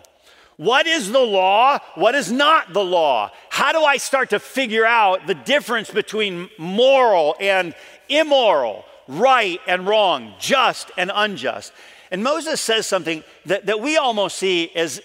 What 0.56 0.88
is 0.88 1.12
the 1.12 1.20
law? 1.20 1.78
What 1.94 2.16
is 2.16 2.32
not 2.32 2.72
the 2.72 2.82
law? 2.82 3.30
How 3.50 3.70
do 3.70 3.84
I 3.84 3.96
start 3.96 4.30
to 4.30 4.40
figure 4.40 4.84
out 4.84 5.28
the 5.28 5.34
difference 5.36 5.88
between 5.88 6.50
moral 6.58 7.36
and 7.38 7.72
immoral, 8.08 8.84
right 9.06 9.60
and 9.68 9.86
wrong, 9.86 10.34
just 10.40 10.90
and 10.96 11.12
unjust? 11.14 11.72
And 12.10 12.24
Moses 12.24 12.60
says 12.60 12.88
something 12.88 13.22
that, 13.46 13.66
that 13.66 13.80
we 13.80 13.96
almost 13.96 14.38
see 14.38 14.72
as 14.74 15.00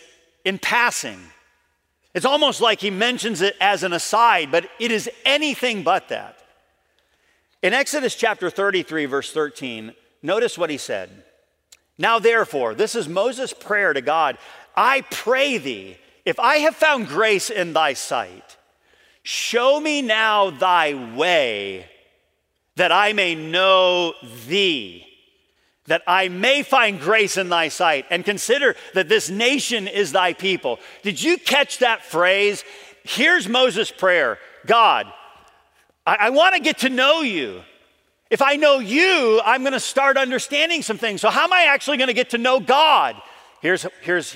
in 0.46 0.58
passing. 0.58 1.20
It's 2.16 2.26
almost 2.26 2.60
like 2.60 2.80
he 2.80 2.90
mentions 2.90 3.44
it 3.44 3.56
as 3.62 3.84
an 3.84 3.94
aside, 3.94 4.50
but 4.50 4.68
it 4.80 4.92
is 4.92 5.12
anything 5.26 5.84
but 5.84 6.10
that. 6.10 6.40
In 7.62 7.72
Exodus 7.72 8.16
chapter 8.16 8.50
33, 8.50 9.06
verse 9.06 9.32
13, 9.32 9.94
Notice 10.26 10.58
what 10.58 10.72
he 10.72 10.78
said. 10.78 11.10
Now, 12.00 12.18
therefore, 12.18 12.74
this 12.74 12.96
is 12.96 13.08
Moses' 13.08 13.54
prayer 13.54 13.94
to 13.94 14.02
God 14.02 14.38
I 14.76 15.02
pray 15.10 15.58
thee, 15.58 15.98
if 16.26 16.38
I 16.38 16.58
have 16.58 16.76
found 16.76 17.08
grace 17.08 17.50
in 17.50 17.72
thy 17.72 17.94
sight, 17.94 18.58
show 19.24 19.80
me 19.80 20.02
now 20.02 20.50
thy 20.50 21.16
way, 21.16 21.88
that 22.76 22.92
I 22.92 23.14
may 23.14 23.36
know 23.36 24.16
thee, 24.48 25.06
that 25.86 26.02
I 26.08 26.28
may 26.28 26.62
find 26.64 27.00
grace 27.00 27.38
in 27.38 27.48
thy 27.48 27.70
sight, 27.70 28.06
and 28.10 28.26
consider 28.26 28.76
that 28.96 29.08
this 29.08 29.30
nation 29.30 29.88
is 29.88 30.12
thy 30.12 30.34
people. 30.34 30.80
Did 31.04 31.22
you 31.22 31.38
catch 31.38 31.78
that 31.78 32.04
phrase? 32.04 32.66
Here's 33.04 33.48
Moses' 33.48 33.92
prayer 33.92 34.40
God, 34.66 35.06
I, 36.06 36.18
I 36.20 36.30
want 36.32 36.56
to 36.56 36.62
get 36.62 36.80
to 36.80 36.90
know 36.90 37.22
you. 37.22 37.62
If 38.36 38.42
I 38.42 38.58
know 38.58 38.80
you, 38.80 39.40
I'm 39.46 39.62
going 39.62 39.72
to 39.72 39.80
start 39.80 40.18
understanding 40.18 40.82
some 40.82 40.98
things. 40.98 41.22
So, 41.22 41.30
how 41.30 41.46
am 41.46 41.54
I 41.54 41.68
actually 41.70 41.96
going 41.96 42.10
to 42.10 42.14
get 42.14 42.32
to 42.32 42.38
know 42.38 42.60
God? 42.60 43.16
Here's, 43.62 43.88
here's, 44.02 44.36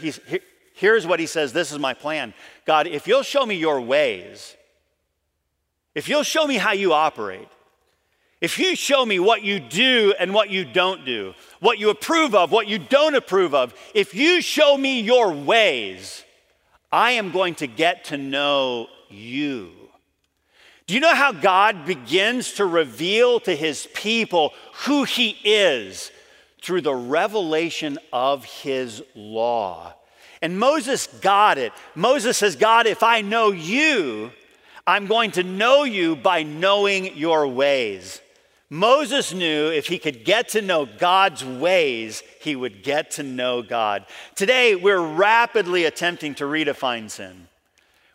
here's 0.74 1.06
what 1.06 1.20
he 1.20 1.26
says 1.26 1.52
this 1.52 1.74
is 1.74 1.80
my 1.80 1.94
plan. 1.94 2.34
God, 2.66 2.88
if 2.88 3.08
you'll 3.10 3.24
show 3.24 3.46
me 3.46 3.56
your 3.56 3.82
ways, 3.82 4.56
if 5.96 6.08
you'll 6.08 6.24
show 6.24 6.48
me 6.48 6.56
how 6.56 6.72
you 6.72 6.94
operate, 6.94 7.50
if 8.40 8.58
you 8.58 8.74
show 8.78 9.06
me 9.06 9.20
what 9.20 9.44
you 9.44 9.60
do 9.60 10.14
and 10.18 10.34
what 10.34 10.50
you 10.50 10.64
don't 10.64 11.04
do, 11.04 11.34
what 11.60 11.78
you 11.78 11.90
approve 11.90 12.34
of, 12.34 12.54
what 12.54 12.68
you 12.68 12.80
don't 12.80 13.16
approve 13.16 13.54
of, 13.54 13.74
if 13.94 14.16
you 14.16 14.42
show 14.42 14.78
me 14.78 15.02
your 15.02 15.34
ways, 15.34 16.24
I 16.90 17.12
am 17.12 17.32
going 17.32 17.56
to 17.56 17.68
get 17.68 18.06
to 18.06 18.18
know 18.18 18.88
you. 19.10 19.79
Do 20.90 20.96
you 20.96 21.02
know 21.02 21.14
how 21.14 21.32
God 21.32 21.86
begins 21.86 22.54
to 22.54 22.66
reveal 22.66 23.40
to 23.42 23.56
his 23.56 23.88
people 23.94 24.56
who 24.88 25.04
he 25.04 25.38
is? 25.44 26.10
Through 26.64 26.82
the 26.82 26.96
revelation 26.96 28.00
of 28.12 28.44
his 28.44 29.04
law. 29.14 29.94
And 30.42 30.58
Moses 30.58 31.06
got 31.06 31.60
it. 31.60 31.74
Moses 31.94 32.40
says, 32.40 32.56
God, 32.56 32.88
if 32.88 33.04
I 33.04 33.22
know 33.22 33.52
you, 33.52 34.32
I'm 34.88 35.06
going 35.06 35.30
to 35.34 35.44
know 35.44 35.84
you 35.84 36.16
by 36.16 36.42
knowing 36.42 37.16
your 37.16 37.48
ways. 37.48 38.20
Moses 38.72 39.32
knew 39.32 39.70
if 39.70 39.86
he 39.86 40.00
could 40.00 40.26
get 40.26 40.50
to 40.50 40.62
know 40.64 40.88
God's 40.88 41.46
ways, 41.46 42.24
he 42.42 42.56
would 42.56 42.82
get 42.82 43.12
to 43.12 43.22
know 43.22 43.62
God. 43.62 44.08
Today, 44.34 44.74
we're 44.74 45.00
rapidly 45.00 45.86
attempting 45.86 46.34
to 46.34 46.46
redefine 46.46 47.12
sin. 47.12 47.48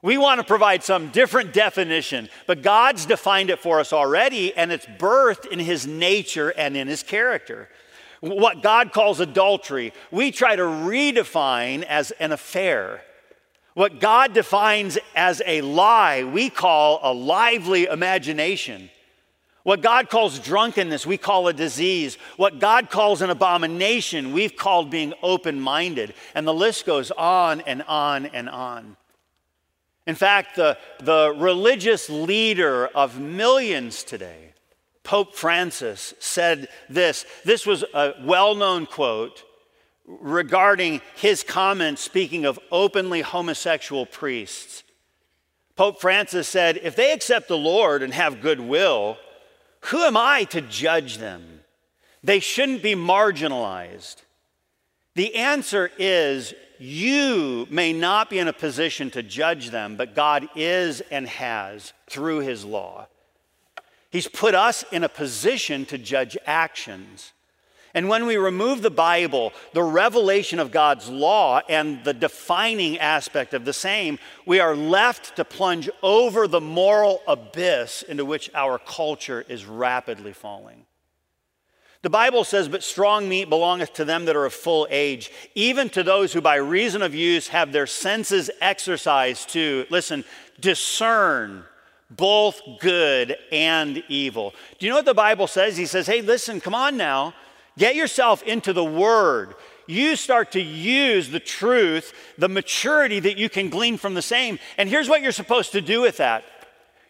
We 0.05 0.19
want 0.19 0.39
to 0.39 0.45
provide 0.45 0.85
some 0.85 1.09
different 1.09 1.55
definition, 1.55 2.29
but 2.47 2.61
God's 2.61 3.07
defined 3.07 3.49
it 3.49 3.59
for 3.59 3.81
us 3.81 3.91
already, 3.91 4.55
and 4.55 4.71
it's 4.71 4.85
birthed 4.85 5.47
in 5.47 5.59
His 5.59 5.87
nature 5.87 6.51
and 6.51 6.77
in 6.77 6.89
His 6.89 7.03
character. 7.03 7.71
What 8.21 8.63
God 8.63 8.93
calls 8.93 9.21
adultery, 9.21 9.95
we 10.11 10.31
try 10.31 10.57
to 10.57 10.63
redefine 10.63 11.85
as 11.85 12.11
an 12.11 12.33
affair. 12.33 13.01
What 13.73 13.99
God 13.99 14.35
defines 14.35 14.99
as 15.17 15.41
a 15.47 15.63
lie, 15.63 16.23
we 16.23 16.51
call 16.51 17.01
a 17.03 17.15
lively 17.15 17.87
imagination. 17.87 18.91
What 19.63 19.81
God 19.81 20.11
calls 20.11 20.39
drunkenness, 20.39 21.07
we 21.07 21.17
call 21.17 21.49
a 21.49 21.55
disease. 21.55 22.19
What 22.37 22.59
God 22.59 22.91
calls 22.91 23.23
an 23.23 23.31
abomination, 23.31 24.35
we've 24.35 24.55
called 24.55 24.91
being 24.91 25.15
open 25.23 25.63
minded. 25.63 26.13
And 26.35 26.47
the 26.47 26.53
list 26.53 26.85
goes 26.85 27.11
on 27.11 27.63
and 27.63 27.83
on 27.85 28.27
and 28.27 28.51
on. 28.51 28.99
In 30.07 30.15
fact, 30.15 30.57
the, 30.57 30.77
the 31.01 31.35
religious 31.37 32.11
leader 32.11 32.87
of 32.89 33.19
millions 33.19 34.05
today, 34.05 34.53
Pope 35.03 35.35
Francis, 35.35 36.15
said 36.19 36.69
this. 36.89 37.25
This 37.45 37.67
was 37.67 37.85
a 37.95 38.15
well 38.23 38.55
known 38.55 38.87
quote 38.87 39.45
regarding 40.07 41.01
his 41.17 41.43
comments 41.43 42.03
speaking 42.03 42.45
of 42.45 42.59
openly 42.71 43.23
homosexual 43.23 44.05
priests. 44.05 44.83
Pope 45.77 46.01
Francis 46.01 46.47
said, 46.47 46.79
If 46.83 46.97
they 46.97 47.13
accept 47.13 47.49
the 47.49 47.57
Lord 47.57 48.03
and 48.03 48.13
have 48.13 48.43
goodwill, 48.43 49.17
who 49.87 50.03
am 50.03 50.17
I 50.17 50.45
to 50.45 50.61
judge 50.61 51.19
them? 51.19 51.61
They 52.23 52.41
shouldn't 52.41 52.83
be 52.83 52.95
marginalized. 52.95 54.24
The 55.15 55.35
answer 55.37 55.91
is 55.99 56.55
you 56.79 57.67
may 57.71 57.93
not 57.93 58.31
be 58.31 58.39
in 58.39 58.49
a 58.49 58.53
position 58.53 59.11
to 59.13 59.23
judge 59.23 59.71
them, 59.71 59.97
but 59.97 60.15
God 60.15 60.49
is 60.57 61.01
and 61.03 61.29
has 61.29 61.93
through 62.09 62.41
his 62.41 62.65
law. 62.65 63.07
He's 64.11 64.29
put 64.29 64.55
us 64.55 64.85
in 64.93 65.05
a 65.05 65.09
position 65.09 65.87
to 65.87 65.99
judge 65.99 66.37
actions. 66.47 67.33
And 67.95 68.09
when 68.09 68.27
we 68.27 68.37
remove 68.37 68.83
the 68.83 68.91
Bible, 68.91 69.53
the 69.73 69.85
revelation 69.85 70.59
of 70.59 70.73
God's 70.73 71.09
law, 71.09 71.61
and 71.69 72.03
the 72.03 72.13
defining 72.13 72.99
aspect 72.99 73.55
of 73.55 73.65
the 73.65 73.73
same, 73.73 74.19
we 74.47 74.59
are 74.59 74.75
left 74.75 75.37
to 75.37 75.45
plunge 75.45 75.89
over 76.03 76.49
the 76.49 76.61
moral 76.61 77.23
abyss 77.29 78.03
into 78.03 78.25
which 78.25 78.51
our 78.53 78.81
culture 78.81 79.45
is 79.49 79.65
rapidly 79.65 80.33
falling. 80.33 80.87
The 82.05 82.11
Bible 82.11 82.45
says, 82.45 82.69
But 82.69 82.83
strong 82.83 83.31
meat 83.31 83.49
belongeth 83.49 83.95
to 83.95 84.05
them 84.05 84.27
that 84.27 84.37
are 84.37 84.45
of 84.45 84.53
full 84.53 84.87
age, 84.91 85.31
even 85.55 85.89
to 85.89 86.03
those 86.03 86.35
who 86.35 86.43
by 86.43 86.57
reason 86.57 87.01
of 87.01 87.15
use 87.15 87.49
have 87.49 87.73
their 87.73 87.87
senses 87.87 88.51
exercised 88.61 89.49
to, 89.55 89.87
listen, 89.89 90.23
discern 90.61 91.65
both 92.11 92.61
good 92.79 93.39
and 93.51 94.05
evil. 94.11 94.53
Do 94.79 94.85
you 94.85 94.91
know 94.91 94.97
what 94.97 95.07
the 95.07 95.15
Bible 95.15 95.47
says? 95.47 95.79
He 95.79 95.87
says, 95.87 96.07
Hey, 96.07 96.21
listen, 96.21 96.61
come 96.61 96.75
on 96.75 96.99
now, 96.99 97.33
get 97.79 97.97
yourself 97.97 98.43
into 98.43 98.75
the 98.75 98.85
Word. 98.85 99.55
You 99.87 100.15
start 100.17 100.53
to 100.53 100.61
use 100.61 101.31
the 101.31 101.41
truth, 101.41 102.13
the 102.37 102.51
maturity 102.51 103.19
that 103.21 103.39
you 103.39 103.49
can 103.49 103.71
glean 103.71 103.97
from 103.97 104.13
the 104.13 104.21
same. 104.21 104.59
And 104.77 104.91
here's 104.91 105.09
what 105.09 105.23
you're 105.23 105.33
supposed 105.33 105.73
to 105.73 105.81
do 105.81 106.03
with 106.03 106.19
that. 106.19 106.45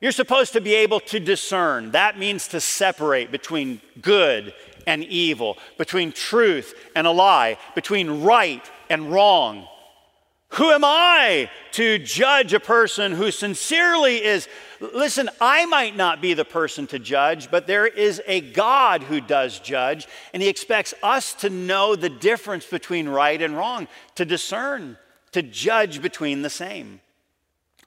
You're 0.01 0.13
supposed 0.13 0.53
to 0.53 0.61
be 0.61 0.75
able 0.75 1.01
to 1.01 1.19
discern. 1.19 1.93
That 1.93 2.17
means 2.17 2.47
to 2.49 2.61
separate 2.61 3.33
between 3.33 3.81
good 4.01 4.55
and 4.87 5.05
evil, 5.05 5.59
between 5.79 6.13
truth 6.13 6.75
and 6.95 7.07
a 7.07 7.11
lie, 7.11 7.59
between 7.75 8.23
right 8.23 8.71
and 8.91 9.13
wrong. 9.13 9.67
Who 10.51 10.71
am 10.71 10.85
I 10.85 11.51
to 11.73 11.99
judge 11.99 12.53
a 12.55 12.61
person 12.61 13.11
who 13.13 13.33
sincerely 13.33 14.23
is? 14.23 14.49
Listen, 14.81 15.29
I 15.41 15.67
might 15.67 15.97
not 15.97 16.21
be 16.21 16.33
the 16.33 16.45
person 16.45 16.87
to 16.89 16.99
judge, 17.01 17.51
but 17.51 17.67
there 17.67 17.89
is 17.89 18.23
a 18.27 18.41
God 18.41 19.03
who 19.03 19.21
does 19.21 19.59
judge, 19.59 20.07
and 20.33 20.41
He 20.41 20.49
expects 20.49 20.95
us 21.03 21.35
to 21.35 21.51
know 21.51 21.97
the 21.97 22.09
difference 22.09 22.67
between 22.67 23.09
right 23.09 23.41
and 23.43 23.57
wrong, 23.57 23.89
to 24.15 24.25
discern, 24.25 24.97
to 25.33 25.43
judge 25.43 26.01
between 26.01 26.43
the 26.43 26.51
same. 26.51 27.01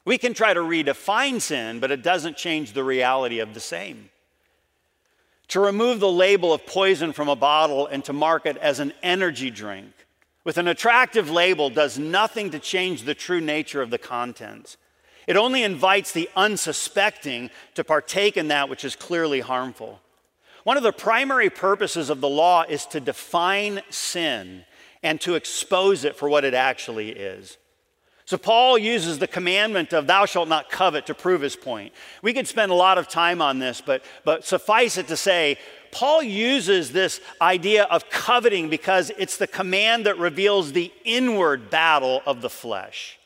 We 0.04 0.18
can 0.18 0.34
try 0.34 0.54
to 0.54 0.60
redefine 0.60 1.42
sin, 1.42 1.80
but 1.80 1.92
it 1.92 2.02
doesn't 2.02 2.36
change 2.36 2.74
the 2.74 2.84
reality 2.84 3.40
of 3.40 3.54
the 3.54 3.60
same. 3.62 4.10
To 5.50 5.60
remove 5.60 6.00
the 6.00 6.12
label 6.12 6.54
of 6.54 6.66
poison 6.66 7.14
from 7.14 7.30
a 7.30 7.36
bottle 7.36 7.88
and 7.88 8.04
to 8.06 8.14
market 8.14 8.58
as 8.58 8.80
an 8.80 8.94
energy 9.02 9.50
drink 9.50 9.94
with 10.48 10.58
an 10.58 10.70
attractive 10.70 11.30
label 11.30 11.70
does 11.70 12.00
nothing 12.00 12.52
to 12.52 12.60
change 12.60 13.04
the 13.04 13.14
true 13.14 13.42
nature 13.42 13.82
of 13.82 13.90
the 13.90 13.98
contents. 13.98 14.78
It 15.28 15.36
only 15.36 15.62
invites 15.62 16.14
the 16.14 16.30
unsuspecting 16.38 17.50
to 17.76 17.84
partake 17.84 18.38
in 18.38 18.48
that 18.48 18.70
which 18.70 18.86
is 18.86 18.96
clearly 18.96 19.42
harmful. 19.42 20.00
One 20.64 20.78
of 20.78 20.84
the 20.84 20.94
primary 20.94 21.50
purposes 21.50 22.10
of 22.10 22.22
the 22.22 22.30
law 22.30 22.64
is 22.64 22.86
to 22.86 23.02
define 23.02 23.82
sin 23.90 24.64
and 25.04 25.20
to 25.20 25.36
expose 25.36 26.06
it 26.06 26.16
for 26.16 26.30
what 26.30 26.46
it 26.46 26.54
actually 26.54 27.10
is. 27.10 27.58
So, 28.28 28.38
Paul 28.38 28.78
uses 28.78 29.20
the 29.20 29.28
commandment 29.28 29.94
of 29.94 30.06
thou 30.06 30.26
shalt 30.26 30.50
not 30.50 30.70
covet 30.70 31.06
to 31.06 31.14
prove 31.14 31.40
his 31.40 31.56
point. 31.56 31.94
We 32.22 32.34
could 32.34 32.46
spend 32.46 32.74
a 32.74 32.76
lot 32.76 32.98
of 32.98 33.08
time 33.08 33.42
on 33.42 33.60
this, 33.60 33.80
but, 33.80 34.04
but 34.26 34.44
suffice 34.44 34.98
it 34.98 35.08
to 35.08 35.16
say, 35.16 35.58
Paul 35.94 36.22
uses 36.22 36.92
this 36.92 37.22
idea 37.42 37.86
of 37.86 38.10
coveting 38.10 38.70
because 38.70 39.14
it's 39.18 39.38
the 39.38 39.48
command 39.48 40.08
that 40.08 40.18
reveals 40.20 40.74
the 40.74 40.92
inward 41.06 41.70
battle 41.70 42.22
of 42.26 42.42
the 42.42 42.50
flesh 42.50 43.18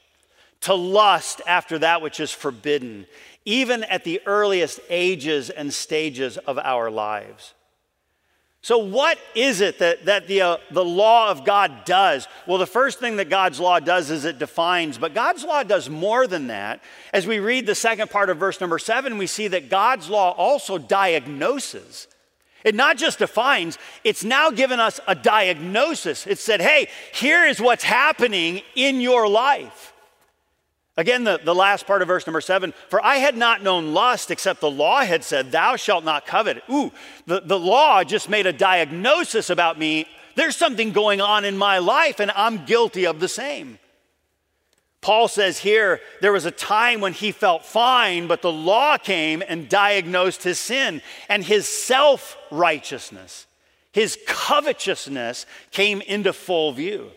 to 0.61 0.75
lust 0.75 1.41
after 1.47 1.79
that 1.79 2.03
which 2.03 2.19
is 2.19 2.31
forbidden, 2.31 3.07
even 3.43 3.83
at 3.85 4.03
the 4.03 4.21
earliest 4.27 4.79
ages 4.87 5.49
and 5.49 5.73
stages 5.73 6.37
of 6.37 6.59
our 6.59 6.91
lives. 6.91 7.55
So, 8.63 8.77
what 8.77 9.17
is 9.33 9.59
it 9.59 9.79
that, 9.79 10.05
that 10.05 10.27
the, 10.27 10.41
uh, 10.41 10.57
the 10.69 10.85
law 10.85 11.31
of 11.31 11.43
God 11.43 11.83
does? 11.83 12.27
Well, 12.45 12.59
the 12.59 12.67
first 12.67 12.99
thing 12.99 13.15
that 13.15 13.27
God's 13.27 13.59
law 13.59 13.79
does 13.79 14.11
is 14.11 14.23
it 14.23 14.37
defines, 14.37 14.99
but 14.99 15.15
God's 15.15 15.43
law 15.43 15.63
does 15.63 15.89
more 15.89 16.27
than 16.27 16.47
that. 16.47 16.79
As 17.11 17.25
we 17.25 17.39
read 17.39 17.65
the 17.65 17.73
second 17.73 18.11
part 18.11 18.29
of 18.29 18.37
verse 18.37 18.61
number 18.61 18.77
seven, 18.77 19.17
we 19.17 19.25
see 19.25 19.47
that 19.47 19.69
God's 19.69 20.09
law 20.09 20.31
also 20.31 20.77
diagnoses. 20.77 22.07
It 22.63 22.75
not 22.75 22.97
just 22.97 23.17
defines, 23.17 23.79
it's 24.03 24.23
now 24.23 24.51
given 24.51 24.79
us 24.79 24.99
a 25.07 25.15
diagnosis. 25.15 26.27
It 26.27 26.37
said, 26.37 26.61
hey, 26.61 26.87
here 27.13 27.45
is 27.45 27.59
what's 27.59 27.83
happening 27.83 28.61
in 28.75 29.01
your 29.01 29.27
life. 29.27 29.93
Again, 30.97 31.23
the, 31.23 31.39
the 31.41 31.55
last 31.55 31.87
part 31.87 32.01
of 32.01 32.09
verse 32.09 32.27
number 32.27 32.41
seven 32.41 32.73
for 32.89 33.03
I 33.03 33.15
had 33.17 33.37
not 33.37 33.63
known 33.63 33.93
lust 33.93 34.29
except 34.29 34.59
the 34.59 34.69
law 34.69 35.01
had 35.01 35.23
said, 35.23 35.51
Thou 35.51 35.75
shalt 35.77 36.03
not 36.03 36.25
covet. 36.25 36.63
Ooh, 36.69 36.91
the, 37.25 37.41
the 37.41 37.59
law 37.59 38.03
just 38.03 38.29
made 38.29 38.45
a 38.45 38.53
diagnosis 38.53 39.49
about 39.49 39.79
me. 39.79 40.05
There's 40.35 40.55
something 40.55 40.91
going 40.91 41.21
on 41.21 41.45
in 41.45 41.57
my 41.57 41.79
life, 41.79 42.19
and 42.19 42.31
I'm 42.31 42.65
guilty 42.65 43.05
of 43.05 43.19
the 43.19 43.27
same. 43.27 43.79
Paul 45.01 45.27
says 45.27 45.57
here, 45.57 45.99
there 46.21 46.31
was 46.31 46.45
a 46.45 46.51
time 46.51 47.01
when 47.01 47.13
he 47.13 47.31
felt 47.31 47.65
fine, 47.65 48.27
but 48.27 48.43
the 48.43 48.51
law 48.51 48.97
came 48.97 49.41
and 49.45 49.67
diagnosed 49.67 50.43
his 50.43 50.59
sin 50.59 51.01
and 51.27 51.43
his 51.43 51.67
self 51.67 52.37
righteousness, 52.51 53.47
his 53.91 54.17
covetousness 54.27 55.45
came 55.71 56.01
into 56.01 56.33
full 56.33 56.71
view. 56.71 57.11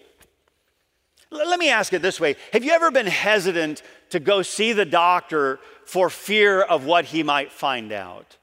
Let 1.34 1.58
me 1.58 1.68
ask 1.68 1.92
it 1.92 2.00
this 2.00 2.20
way 2.20 2.36
Have 2.52 2.64
you 2.64 2.72
ever 2.72 2.90
been 2.90 3.06
hesitant 3.06 3.82
to 4.10 4.20
go 4.20 4.42
see 4.42 4.72
the 4.72 4.84
doctor 4.84 5.58
for 5.84 6.08
fear 6.08 6.62
of 6.62 6.84
what 6.84 7.06
he 7.06 7.22
might 7.22 7.50
find 7.50 7.92
out? 7.92 8.36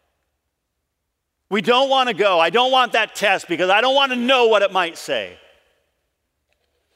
We 1.50 1.62
don't 1.62 1.90
want 1.90 2.08
to 2.10 2.14
go. 2.14 2.40
I 2.40 2.50
don't 2.50 2.72
want 2.72 2.94
that 2.94 3.16
test 3.16 3.48
because 3.48 3.70
I 3.70 3.82
don't 3.82 3.96
want 3.96 4.12
to 4.12 4.18
know 4.18 4.48
what 4.48 4.62
it 4.62 4.72
might 4.72 4.98
say. 4.98 5.38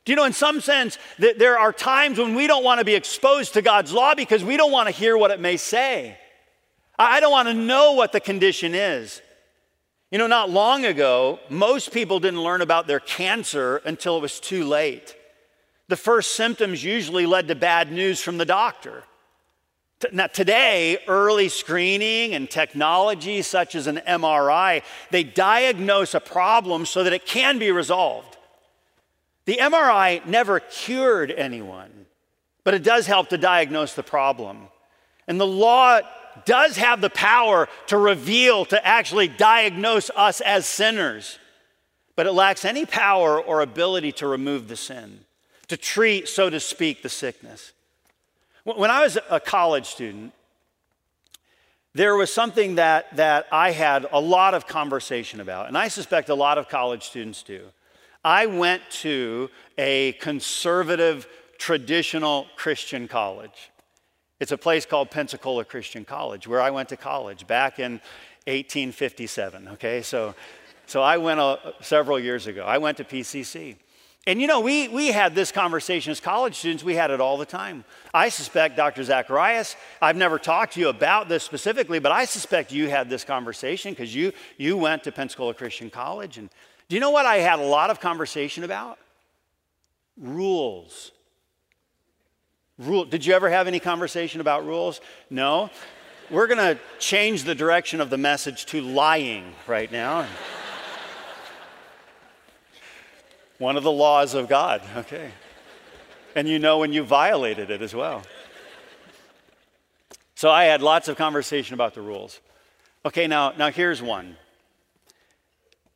Do 0.06 0.12
you 0.12 0.16
know, 0.16 0.26
in 0.26 0.34
some 0.34 0.62
sense, 0.62 0.98
that 1.20 1.40
there 1.40 1.58
are 1.58 1.74
times 1.74 2.20
when 2.20 2.36
we 2.36 2.46
don't 2.46 2.64
want 2.64 2.80
to 2.80 2.86
be 2.86 2.94
exposed 2.94 3.54
to 3.56 3.62
God's 3.62 3.92
law 3.92 4.14
because 4.14 4.44
we 4.44 4.56
don't 4.56 4.72
want 4.72 4.88
to 4.88 4.94
hear 4.94 5.18
what 5.18 5.32
it 5.32 5.40
may 5.40 5.58
say. 5.58 6.18
I 6.98 7.20
don't 7.20 7.32
want 7.32 7.48
to 7.48 7.54
know 7.54 7.94
what 7.94 8.12
the 8.12 8.20
condition 8.20 8.76
is. 8.76 9.22
You 10.12 10.20
know, 10.20 10.28
not 10.28 10.50
long 10.50 10.86
ago, 10.86 11.40
most 11.50 11.92
people 11.92 12.20
didn't 12.20 12.42
learn 12.42 12.62
about 12.62 12.88
their 12.88 13.00
cancer 13.00 13.78
until 13.78 14.18
it 14.18 14.22
was 14.22 14.40
too 14.40 14.64
late. 14.64 15.16
The 15.88 15.96
first 15.96 16.36
symptoms 16.36 16.84
usually 16.84 17.26
led 17.26 17.48
to 17.48 17.56
bad 17.56 17.92
news 17.92 18.20
from 18.20 18.38
the 18.38 18.46
doctor. 18.46 19.04
Now, 20.12 20.28
today, 20.28 21.00
early 21.08 21.48
screening 21.48 22.34
and 22.34 22.50
technology 22.50 23.42
such 23.42 23.76
as 23.76 23.88
an 23.88 24.02
MRI, 24.08 24.84
they 25.10 25.24
diagnose 25.24 26.14
a 26.14 26.20
problem 26.20 26.86
so 26.86 27.04
that 27.04 27.14
it 27.14 27.26
can 27.26 27.60
be 27.60 27.72
resolved. 27.72 28.38
The 29.46 29.58
MRI 29.58 30.26
never 30.26 30.60
cured 30.60 31.32
anyone, 31.32 32.08
but 32.64 32.74
it 32.74 32.84
does 32.84 33.08
help 33.08 33.30
to 33.30 33.38
diagnose 33.38 33.94
the 33.94 34.04
problem. 34.04 34.68
And 35.28 35.40
the 35.40 35.48
law 35.48 36.02
does 36.46 36.78
have 36.78 37.00
the 37.00 37.10
power 37.10 37.70
to 37.88 37.98
reveal, 37.98 38.66
to 38.66 38.86
actually 38.86 39.28
diagnose 39.28 40.10
us 40.16 40.42
as 40.42 40.66
sinners, 40.66 41.40
but 42.16 42.26
it 42.26 42.34
lacks 42.34 42.66
any 42.66 42.86
power 42.86 43.42
or 43.42 43.62
ability 43.62 44.12
to 44.14 44.28
remove 44.28 44.68
the 44.68 44.76
sin 44.76 45.25
to 45.68 45.78
treat, 45.78 46.28
so 46.28 46.50
to 46.50 46.60
speak, 46.60 47.02
the 47.02 47.10
sickness. 47.10 47.74
When 48.64 48.90
I 48.90 49.04
was 49.04 49.18
a 49.30 49.40
college 49.40 49.86
student, 49.86 50.34
there 51.94 52.16
was 52.16 52.34
something 52.34 52.76
that, 52.76 53.16
that 53.16 53.48
I 53.52 53.72
had 53.72 54.06
a 54.12 54.20
lot 54.20 54.54
of 54.54 54.68
conversation 54.68 55.40
about, 55.40 55.68
and 55.68 55.78
I 55.78 55.88
suspect 55.88 56.30
a 56.30 56.36
lot 56.36 56.58
of 56.58 56.68
college 56.68 57.04
students 57.04 57.42
do. 57.42 57.68
I 58.24 58.48
went 58.48 58.82
to 59.02 59.50
a 59.78 60.14
conservative, 60.14 61.28
traditional 61.58 62.48
Christian 62.56 63.08
college. 63.08 63.72
It's 64.40 64.52
a 64.52 64.58
place 64.58 64.86
called 64.86 65.10
Pensacola 65.12 65.64
Christian 65.64 66.04
College, 66.04 66.48
where 66.48 66.60
I 66.60 66.70
went 66.70 66.90
to 66.90 66.98
college 66.98 67.48
back 67.48 67.80
in 67.80 67.94
1857. 68.48 69.70
Okay, 69.70 70.02
so, 70.02 70.36
so 70.88 71.02
I 71.02 71.18
went 71.18 71.40
uh, 71.40 71.58
several 71.82 72.20
years 72.20 72.48
ago. 72.48 72.66
I 72.66 72.78
went 72.78 72.98
to 72.98 73.04
PCC. 73.04 73.78
And 74.28 74.42
you 74.42 74.48
know, 74.48 74.60
we, 74.60 74.88
we 74.88 75.08
had 75.08 75.36
this 75.36 75.52
conversation 75.52 76.10
as 76.12 76.20
college 76.20 76.56
students, 76.56 76.84
we 76.84 76.96
had 76.96 77.12
it 77.12 77.22
all 77.22 77.38
the 77.38 77.46
time. 77.46 77.86
I 78.12 78.30
suspect, 78.30 78.76
Dr. 78.76 79.04
Zacharias, 79.04 79.76
I've 80.02 80.16
never 80.16 80.40
talked 80.40 80.74
to 80.74 80.80
you 80.80 80.90
about 80.90 81.30
this 81.30 81.44
specifically, 81.44 82.00
but 82.00 82.12
I 82.12 82.26
suspect 82.26 82.72
you 82.72 82.90
had 82.90 83.08
this 83.08 83.24
conversation 83.24 83.92
because 83.92 84.16
you, 84.16 84.32
you 84.58 84.78
went 84.78 85.04
to 85.04 85.12
Pensacola 85.12 85.54
Christian 85.54 85.92
College. 85.92 86.40
And 86.40 86.50
do 86.90 86.96
you 86.96 87.00
know 87.00 87.12
what 87.12 87.28
I 87.28 87.38
had 87.38 87.60
a 87.60 87.66
lot 87.66 87.92
of 87.92 88.00
conversation 88.00 88.64
about? 88.64 88.98
Rules. 90.18 91.12
Rule. 92.80 93.06
Did 93.06 93.28
you 93.28 93.34
ever 93.34 93.50
have 93.50 93.68
any 93.68 93.80
conversation 93.80 94.42
about 94.42 94.66
rules? 94.66 95.02
No? 95.30 95.70
We're 96.32 96.48
going 96.48 96.76
to 96.76 96.80
change 96.98 97.44
the 97.44 97.54
direction 97.54 98.02
of 98.02 98.10
the 98.10 98.18
message 98.18 98.66
to 98.68 98.82
lying 98.82 99.54
right 99.68 99.92
now. 99.92 100.26
One 103.58 103.78
of 103.78 103.84
the 103.84 103.92
laws 103.92 104.34
of 104.34 104.48
God, 104.50 104.82
okay. 104.98 105.32
And 106.36 106.48
you 106.48 106.60
know 106.60 106.80
when 106.80 106.92
you 106.92 107.04
violated 107.04 107.70
it 107.70 107.82
as 107.82 107.96
well. 107.96 108.24
So 110.36 110.52
I 110.52 110.66
had 110.66 110.82
lots 110.82 111.08
of 111.08 111.16
conversation 111.16 111.74
about 111.74 111.94
the 111.94 112.02
rules. 112.02 112.42
Okay, 113.06 113.28
now, 113.28 113.54
now 113.58 113.72
here's 113.72 114.02
one. 114.02 114.36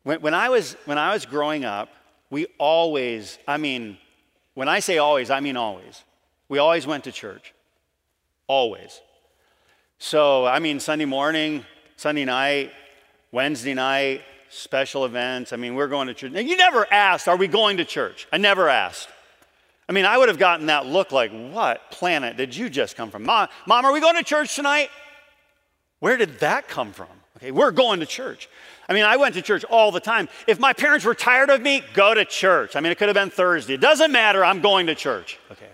When, 0.03 0.21
when, 0.21 0.33
I 0.33 0.47
was, 0.47 0.77
when 0.85 0.97
I 0.97 1.13
was 1.13 1.25
growing 1.25 1.65
up, 1.65 1.89
we 2.29 2.45
always, 2.57 3.37
I 3.47 3.57
mean, 3.57 3.97
when 4.53 4.69
I 4.69 4.79
say 4.79 4.97
always, 4.97 5.29
I 5.29 5.41
mean 5.41 5.57
always. 5.57 6.03
We 6.47 6.57
always 6.57 6.87
went 6.87 7.03
to 7.03 7.11
church. 7.11 7.53
Always. 8.47 9.01
So, 9.97 10.45
I 10.45 10.59
mean, 10.59 10.79
Sunday 10.79 11.05
morning, 11.05 11.65
Sunday 11.97 12.23
night, 12.23 12.71
Wednesday 13.31 13.73
night, 13.73 14.21
special 14.49 15.05
events. 15.05 15.53
I 15.53 15.55
mean, 15.55 15.75
we're 15.75 15.87
going 15.87 16.07
to 16.07 16.13
church. 16.13 16.31
Now, 16.31 16.39
you 16.39 16.57
never 16.57 16.91
asked, 16.91 17.27
Are 17.27 17.37
we 17.37 17.47
going 17.47 17.77
to 17.77 17.85
church? 17.85 18.27
I 18.31 18.37
never 18.37 18.69
asked. 18.69 19.07
I 19.87 19.91
mean, 19.91 20.05
I 20.05 20.17
would 20.17 20.29
have 20.29 20.37
gotten 20.37 20.67
that 20.67 20.85
look 20.85 21.11
like, 21.11 21.31
What 21.31 21.91
planet 21.91 22.37
did 22.37 22.55
you 22.55 22.69
just 22.69 22.95
come 22.95 23.11
from? 23.11 23.23
Mom, 23.23 23.47
Mom 23.65 23.85
are 23.85 23.93
we 23.93 23.99
going 23.99 24.15
to 24.15 24.23
church 24.23 24.55
tonight? 24.55 24.89
Where 25.99 26.17
did 26.17 26.39
that 26.39 26.67
come 26.67 26.91
from? 26.93 27.07
Okay, 27.37 27.51
we're 27.51 27.71
going 27.71 27.99
to 28.01 28.05
church. 28.05 28.49
I 28.87 28.93
mean, 28.93 29.03
I 29.03 29.17
went 29.17 29.35
to 29.35 29.41
church 29.41 29.63
all 29.65 29.91
the 29.91 29.99
time. 29.99 30.27
If 30.47 30.59
my 30.59 30.73
parents 30.73 31.05
were 31.05 31.13
tired 31.13 31.49
of 31.49 31.61
me, 31.61 31.83
go 31.93 32.13
to 32.13 32.25
church. 32.25 32.75
I 32.75 32.79
mean, 32.79 32.91
it 32.91 32.97
could 32.97 33.07
have 33.07 33.15
been 33.15 33.29
Thursday. 33.29 33.75
It 33.75 33.81
doesn't 33.81 34.11
matter, 34.11 34.43
I'm 34.43 34.61
going 34.61 34.87
to 34.87 34.95
church. 34.95 35.37
Okay. 35.51 35.67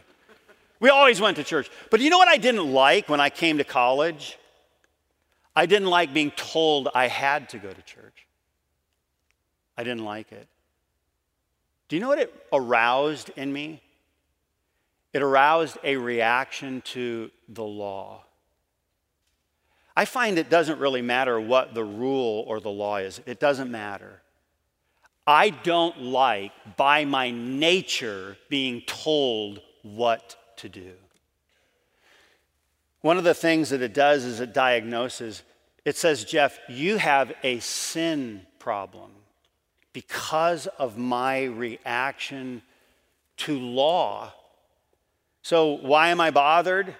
We 0.80 0.90
always 0.90 1.22
went 1.22 1.38
to 1.38 1.44
church. 1.44 1.70
But 1.90 2.02
you 2.02 2.10
know 2.10 2.18
what 2.18 2.28
I 2.28 2.38
didn't 2.38 2.72
like 2.72 3.08
when 3.08 3.22
I 3.22 3.30
came 3.30 3.58
to 3.60 3.64
college? 3.64 4.38
I 5.56 5.66
didn't 5.66 5.88
like 5.88 6.14
being 6.14 6.32
told 6.32 6.90
I 6.94 7.08
had 7.08 7.50
to 7.50 7.58
go 7.58 7.72
to 7.72 7.82
church. 7.84 8.25
I 9.78 9.84
didn't 9.84 10.06
like 10.06 10.32
it. 10.32 10.48
Do 11.88 11.96
you 11.96 12.02
know 12.02 12.10
what 12.10 12.20
it 12.20 12.34
aroused 12.52 13.30
in 13.36 13.52
me? 13.52 13.82
It 15.14 15.22
aroused 15.22 15.78
a 15.84 15.98
reaction 15.98 16.82
to 16.86 17.32
the 17.48 17.64
law. 17.64 18.24
I 19.96 20.06
find 20.06 20.38
it 20.38 20.50
doesn't 20.50 20.80
really 20.80 21.02
matter 21.02 21.40
what 21.40 21.74
the 21.74 21.84
rule 21.84 22.44
or 22.48 22.60
the 22.60 22.70
law 22.70 22.98
is, 22.98 23.22
it 23.26 23.40
doesn't 23.40 23.72
matter. 23.72 24.22
I 25.28 25.50
don't 25.50 26.02
like, 26.02 26.52
by 26.76 27.06
my 27.06 27.32
nature, 27.32 28.38
being 28.50 28.82
told 28.82 29.62
what 29.82 30.36
to 30.58 30.70
do. 30.70 30.92
One 33.02 33.18
of 33.18 33.24
the 33.24 33.34
things 33.34 33.70
that 33.70 33.82
it 33.82 33.94
does 33.94 34.24
is 34.24 34.40
it 34.40 34.54
diagnoses. 34.54 35.44
It 35.84 35.96
says, 35.96 36.26
Jeff, 36.26 36.60
you 36.68 36.98
have 36.98 37.34
a 37.44 37.60
sin 37.60 38.46
problem 38.60 39.12
because 39.96 40.68
of 40.68 40.98
my 40.98 41.46
reaction 41.46 42.62
to 43.38 43.58
law. 43.58 44.34
So, 45.42 45.72
why 45.72 46.10
am 46.10 46.20
I 46.20 46.32
bothered? 46.32 46.94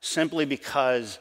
Simply 0.00 0.46
because 0.46 1.18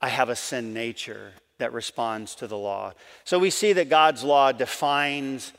I 0.00 0.08
have 0.10 0.28
a 0.28 0.36
sin 0.36 0.72
nature 0.72 1.32
that 1.58 1.72
responds 1.72 2.36
to 2.36 2.46
the 2.46 2.56
law. 2.56 2.92
So, 3.24 3.36
we 3.36 3.50
see 3.50 3.72
that 3.72 3.88
God's 3.88 4.22
law 4.22 4.52
defines, 4.52 5.52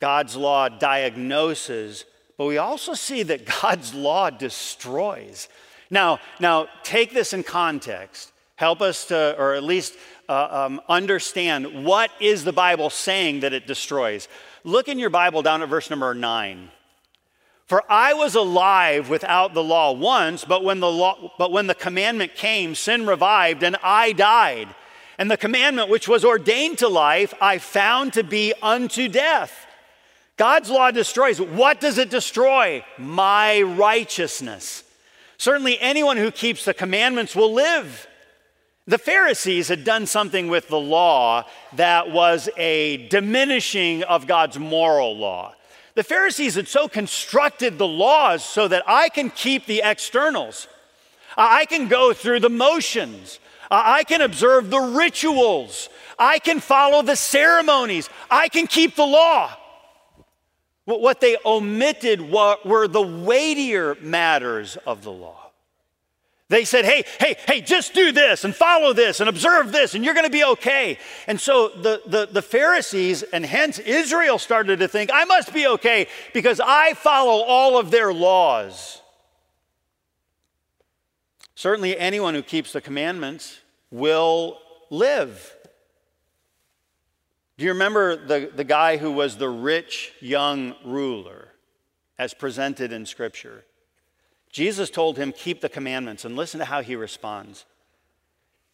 God's 0.00 0.36
law 0.36 0.70
diagnoses, 0.70 2.06
but 2.38 2.46
we 2.46 2.56
also 2.56 2.94
see 2.94 3.24
that 3.24 3.44
God's 3.62 3.92
law 3.92 4.30
destroys. 4.30 5.50
Now, 5.90 6.18
now 6.40 6.68
take 6.82 7.12
this 7.12 7.34
in 7.34 7.42
context. 7.42 8.32
Help 8.56 8.80
us 8.80 9.04
to, 9.08 9.36
or 9.38 9.52
at 9.52 9.64
least 9.64 9.94
uh, 10.30 10.48
um, 10.50 10.80
understand 10.88 11.84
what 11.84 12.10
is 12.20 12.42
the 12.42 12.52
Bible 12.52 12.88
saying 12.90 13.40
that 13.40 13.52
it 13.52 13.66
destroys. 13.66 14.28
Look 14.66 14.88
in 14.88 14.98
your 14.98 15.10
Bible 15.10 15.42
down 15.42 15.62
at 15.62 15.68
verse 15.68 15.90
number 15.90 16.12
nine. 16.12 16.70
For 17.66 17.84
I 17.88 18.14
was 18.14 18.34
alive 18.34 19.08
without 19.08 19.54
the 19.54 19.62
law 19.62 19.92
once, 19.92 20.44
but 20.44 20.64
when 20.64 20.80
the 20.80 20.90
law, 20.90 21.32
but 21.38 21.52
when 21.52 21.68
the 21.68 21.74
commandment 21.74 22.34
came, 22.34 22.74
sin 22.74 23.06
revived, 23.06 23.62
and 23.62 23.76
I 23.80 24.10
died. 24.10 24.74
And 25.18 25.30
the 25.30 25.36
commandment 25.36 25.88
which 25.88 26.08
was 26.08 26.24
ordained 26.24 26.78
to 26.78 26.88
life, 26.88 27.32
I 27.40 27.58
found 27.58 28.14
to 28.14 28.24
be 28.24 28.54
unto 28.60 29.06
death. 29.06 29.66
God's 30.36 30.68
law 30.68 30.90
destroys. 30.90 31.40
What 31.40 31.80
does 31.80 31.96
it 31.96 32.10
destroy? 32.10 32.84
My 32.98 33.62
righteousness. 33.62 34.82
Certainly, 35.38 35.78
anyone 35.78 36.16
who 36.16 36.32
keeps 36.32 36.64
the 36.64 36.74
commandments 36.74 37.36
will 37.36 37.52
live. 37.52 38.08
The 38.88 38.98
Pharisees 38.98 39.66
had 39.66 39.82
done 39.82 40.06
something 40.06 40.46
with 40.46 40.68
the 40.68 40.78
law 40.78 41.44
that 41.72 42.12
was 42.12 42.48
a 42.56 43.08
diminishing 43.08 44.04
of 44.04 44.28
God's 44.28 44.60
moral 44.60 45.16
law. 45.16 45.54
The 45.96 46.04
Pharisees 46.04 46.54
had 46.54 46.68
so 46.68 46.86
constructed 46.86 47.78
the 47.78 47.86
laws 47.86 48.44
so 48.44 48.68
that 48.68 48.84
I 48.86 49.08
can 49.08 49.30
keep 49.30 49.66
the 49.66 49.82
externals, 49.84 50.68
I 51.36 51.64
can 51.64 51.88
go 51.88 52.12
through 52.12 52.40
the 52.40 52.48
motions, 52.48 53.40
I 53.70 54.04
can 54.04 54.20
observe 54.20 54.70
the 54.70 54.78
rituals, 54.78 55.88
I 56.16 56.38
can 56.38 56.60
follow 56.60 57.02
the 57.02 57.16
ceremonies, 57.16 58.08
I 58.30 58.48
can 58.48 58.68
keep 58.68 58.94
the 58.94 59.06
law. 59.06 59.56
What 60.84 61.20
they 61.20 61.36
omitted 61.44 62.20
were 62.20 62.86
the 62.86 63.02
weightier 63.02 63.96
matters 64.00 64.76
of 64.86 65.02
the 65.02 65.10
law. 65.10 65.45
They 66.48 66.64
said, 66.64 66.84
hey, 66.84 67.04
hey, 67.18 67.36
hey, 67.46 67.60
just 67.60 67.92
do 67.92 68.12
this 68.12 68.44
and 68.44 68.54
follow 68.54 68.92
this 68.92 69.18
and 69.18 69.28
observe 69.28 69.72
this 69.72 69.94
and 69.94 70.04
you're 70.04 70.14
going 70.14 70.26
to 70.26 70.30
be 70.30 70.44
okay. 70.44 70.96
And 71.26 71.40
so 71.40 71.68
the, 71.68 72.02
the, 72.06 72.28
the, 72.30 72.42
Pharisees 72.42 73.24
and 73.24 73.44
hence 73.44 73.80
Israel 73.80 74.38
started 74.38 74.78
to 74.78 74.86
think, 74.86 75.10
I 75.12 75.24
must 75.24 75.52
be 75.52 75.66
okay 75.66 76.06
because 76.32 76.60
I 76.64 76.94
follow 76.94 77.42
all 77.42 77.78
of 77.78 77.90
their 77.90 78.12
laws. 78.12 79.02
Certainly, 81.56 81.98
anyone 81.98 82.34
who 82.34 82.42
keeps 82.42 82.72
the 82.72 82.82
commandments 82.82 83.58
will 83.90 84.58
live. 84.90 85.56
Do 87.56 87.64
you 87.64 87.72
remember 87.72 88.14
the, 88.14 88.52
the 88.54 88.62
guy 88.62 88.98
who 88.98 89.10
was 89.10 89.38
the 89.38 89.48
rich 89.48 90.12
young 90.20 90.74
ruler 90.84 91.48
as 92.18 92.34
presented 92.34 92.92
in 92.92 93.06
Scripture? 93.06 93.64
Jesus 94.56 94.88
told 94.88 95.18
him, 95.18 95.32
Keep 95.32 95.60
the 95.60 95.68
commandments, 95.68 96.24
and 96.24 96.34
listen 96.34 96.60
to 96.60 96.64
how 96.64 96.80
he 96.80 96.96
responds. 96.96 97.66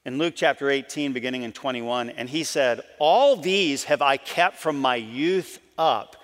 In 0.04 0.16
Luke 0.16 0.34
chapter 0.36 0.70
18, 0.70 1.12
beginning 1.12 1.42
in 1.42 1.50
21, 1.50 2.10
and 2.10 2.28
he 2.28 2.44
said, 2.44 2.82
All 3.00 3.34
these 3.34 3.82
have 3.82 4.00
I 4.00 4.16
kept 4.16 4.58
from 4.58 4.78
my 4.78 4.94
youth 4.94 5.58
up. 5.76 6.14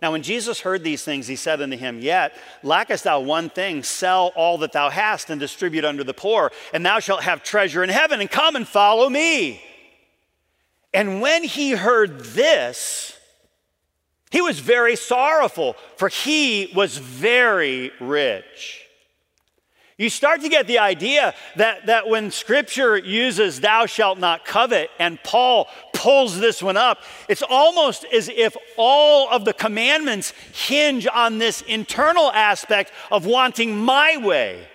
Now, 0.00 0.12
when 0.12 0.22
Jesus 0.22 0.60
heard 0.60 0.84
these 0.84 1.02
things, 1.02 1.26
he 1.26 1.34
said 1.34 1.60
unto 1.60 1.76
him, 1.76 1.98
Yet 1.98 2.32
lackest 2.62 3.02
thou 3.02 3.18
one 3.18 3.50
thing, 3.50 3.82
sell 3.82 4.30
all 4.36 4.56
that 4.58 4.70
thou 4.70 4.88
hast 4.88 5.30
and 5.30 5.40
distribute 5.40 5.84
unto 5.84 6.04
the 6.04 6.14
poor, 6.14 6.52
and 6.72 6.86
thou 6.86 7.00
shalt 7.00 7.24
have 7.24 7.42
treasure 7.42 7.82
in 7.82 7.90
heaven, 7.90 8.20
and 8.20 8.30
come 8.30 8.54
and 8.54 8.68
follow 8.68 9.08
me. 9.08 9.60
And 10.94 11.20
when 11.20 11.42
he 11.42 11.72
heard 11.72 12.20
this, 12.20 13.18
he 14.30 14.40
was 14.40 14.60
very 14.60 14.94
sorrowful, 14.94 15.74
for 15.96 16.06
he 16.06 16.70
was 16.72 16.96
very 16.98 17.90
rich. 17.98 18.84
You 19.98 20.08
start 20.10 20.42
to 20.42 20.48
get 20.48 20.68
the 20.68 20.78
idea 20.78 21.34
that, 21.56 21.86
that 21.86 22.08
when 22.08 22.30
scripture 22.30 22.96
uses 22.96 23.60
thou 23.60 23.86
shalt 23.86 24.20
not 24.20 24.44
covet, 24.44 24.90
and 25.00 25.20
Paul 25.24 25.68
pulls 25.92 26.38
this 26.38 26.62
one 26.62 26.76
up, 26.76 27.02
it's 27.28 27.42
almost 27.42 28.04
as 28.04 28.28
if 28.28 28.56
all 28.76 29.28
of 29.28 29.44
the 29.44 29.52
commandments 29.52 30.32
hinge 30.52 31.08
on 31.12 31.38
this 31.38 31.62
internal 31.62 32.30
aspect 32.30 32.92
of 33.10 33.26
wanting 33.26 33.76
my 33.76 34.16
way, 34.18 34.68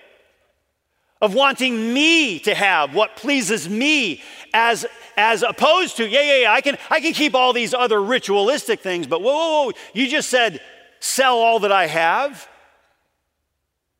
of 1.22 1.32
wanting 1.32 1.94
me 1.94 2.38
to 2.40 2.54
have 2.54 2.94
what 2.94 3.16
pleases 3.16 3.66
me 3.66 4.22
as 4.52 4.84
as 5.16 5.42
opposed 5.42 5.96
to, 5.96 6.08
yeah, 6.08 6.22
yeah, 6.22 6.40
yeah, 6.40 6.52
I 6.52 6.60
can, 6.60 6.76
I 6.90 7.00
can 7.00 7.12
keep 7.12 7.36
all 7.36 7.52
these 7.52 7.72
other 7.72 8.02
ritualistic 8.02 8.80
things, 8.80 9.06
but 9.06 9.22
whoa, 9.22 9.32
whoa, 9.32 9.64
whoa, 9.66 9.72
you 9.92 10.08
just 10.08 10.28
said, 10.28 10.60
sell 10.98 11.36
all 11.36 11.60
that 11.60 11.70
I 11.70 11.86
have? 11.86 12.48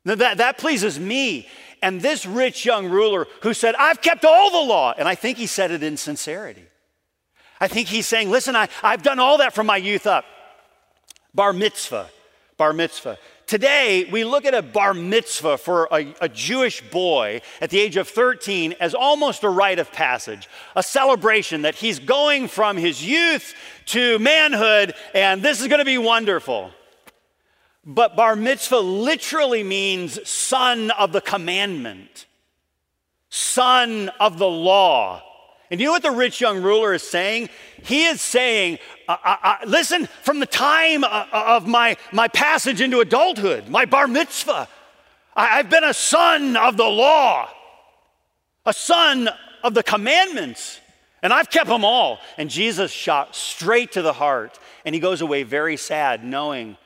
Now 0.04 0.14
that, 0.16 0.38
that 0.38 0.58
pleases 0.58 0.98
me. 0.98 1.48
And 1.82 2.00
this 2.00 2.24
rich 2.24 2.64
young 2.64 2.88
ruler 2.88 3.26
who 3.42 3.52
said, 3.52 3.74
I've 3.74 4.00
kept 4.00 4.24
all 4.24 4.50
the 4.50 4.66
law, 4.66 4.94
and 4.96 5.06
I 5.06 5.14
think 5.14 5.36
he 5.36 5.46
said 5.46 5.70
it 5.70 5.82
in 5.82 5.98
sincerity. 5.98 6.64
I 7.60 7.68
think 7.68 7.88
he's 7.88 8.06
saying, 8.06 8.30
listen, 8.30 8.56
I, 8.56 8.68
I've 8.82 9.02
done 9.02 9.18
all 9.18 9.38
that 9.38 9.54
from 9.54 9.66
my 9.66 9.76
youth 9.76 10.06
up. 10.06 10.24
Bar 11.34 11.52
mitzvah, 11.52 12.08
bar 12.56 12.72
mitzvah. 12.72 13.18
Today, 13.46 14.08
we 14.10 14.24
look 14.24 14.46
at 14.46 14.54
a 14.54 14.62
bar 14.62 14.94
mitzvah 14.94 15.58
for 15.58 15.86
a, 15.92 16.14
a, 16.22 16.28
Jewish 16.30 16.80
boy 16.90 17.42
at 17.60 17.68
the 17.68 17.78
age 17.78 17.98
of 17.98 18.08
13 18.08 18.74
as 18.80 18.94
almost 18.94 19.44
a 19.44 19.50
rite 19.50 19.78
of 19.78 19.92
passage, 19.92 20.48
a 20.74 20.82
celebration 20.82 21.62
that 21.62 21.74
he's 21.74 21.98
going 21.98 22.48
from 22.48 22.78
his 22.78 23.06
youth 23.06 23.54
to 23.86 24.18
manhood, 24.18 24.94
and 25.12 25.42
this 25.42 25.60
is 25.60 25.68
going 25.68 25.80
to 25.80 25.84
be 25.84 25.98
wonderful. 25.98 26.70
But 27.86 28.16
bar 28.16 28.34
mitzvah 28.34 28.78
literally 28.78 29.62
means 29.62 30.26
son 30.28 30.90
of 30.92 31.12
the 31.12 31.20
commandment, 31.20 32.26
son 33.28 34.10
of 34.20 34.38
the 34.38 34.48
law. 34.48 35.22
And 35.70 35.80
you 35.80 35.86
know 35.86 35.92
what 35.92 36.02
the 36.02 36.10
rich 36.10 36.40
young 36.40 36.62
ruler 36.62 36.94
is 36.94 37.02
saying? 37.02 37.50
He 37.82 38.06
is 38.06 38.20
saying, 38.20 38.78
uh, 39.08 39.16
uh, 39.22 39.36
uh, 39.42 39.56
listen, 39.66 40.06
from 40.22 40.40
the 40.40 40.46
time 40.46 41.04
of 41.04 41.66
my, 41.66 41.96
my 42.12 42.28
passage 42.28 42.80
into 42.80 43.00
adulthood, 43.00 43.68
my 43.68 43.84
bar 43.84 44.06
mitzvah, 44.06 44.68
I, 45.36 45.58
I've 45.58 45.68
been 45.68 45.84
a 45.84 45.94
son 45.94 46.56
of 46.56 46.76
the 46.76 46.84
law, 46.84 47.50
a 48.64 48.72
son 48.72 49.28
of 49.62 49.74
the 49.74 49.82
commandments, 49.82 50.80
and 51.22 51.32
I've 51.32 51.50
kept 51.50 51.68
them 51.68 51.84
all. 51.84 52.18
And 52.38 52.48
Jesus 52.48 52.90
shot 52.90 53.34
straight 53.34 53.92
to 53.92 54.02
the 54.02 54.12
heart, 54.12 54.58
and 54.86 54.94
he 54.94 55.00
goes 55.00 55.20
away 55.20 55.42
very 55.42 55.76
sad, 55.76 56.24
knowing 56.24 56.78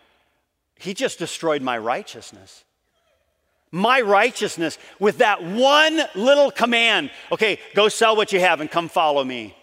he 0.78 0.94
just 0.94 1.18
destroyed 1.18 1.62
my 1.62 1.76
righteousness 1.76 2.64
my 3.70 4.00
righteousness 4.00 4.78
with 4.98 5.18
that 5.18 5.42
one 5.42 6.00
little 6.14 6.50
command 6.50 7.10
okay, 7.30 7.58
go 7.74 7.88
sell 7.88 8.16
what 8.16 8.32
you 8.32 8.40
have 8.40 8.60
and 8.60 8.70
come 8.70 8.88
follow 8.88 9.22
me. 9.22 9.54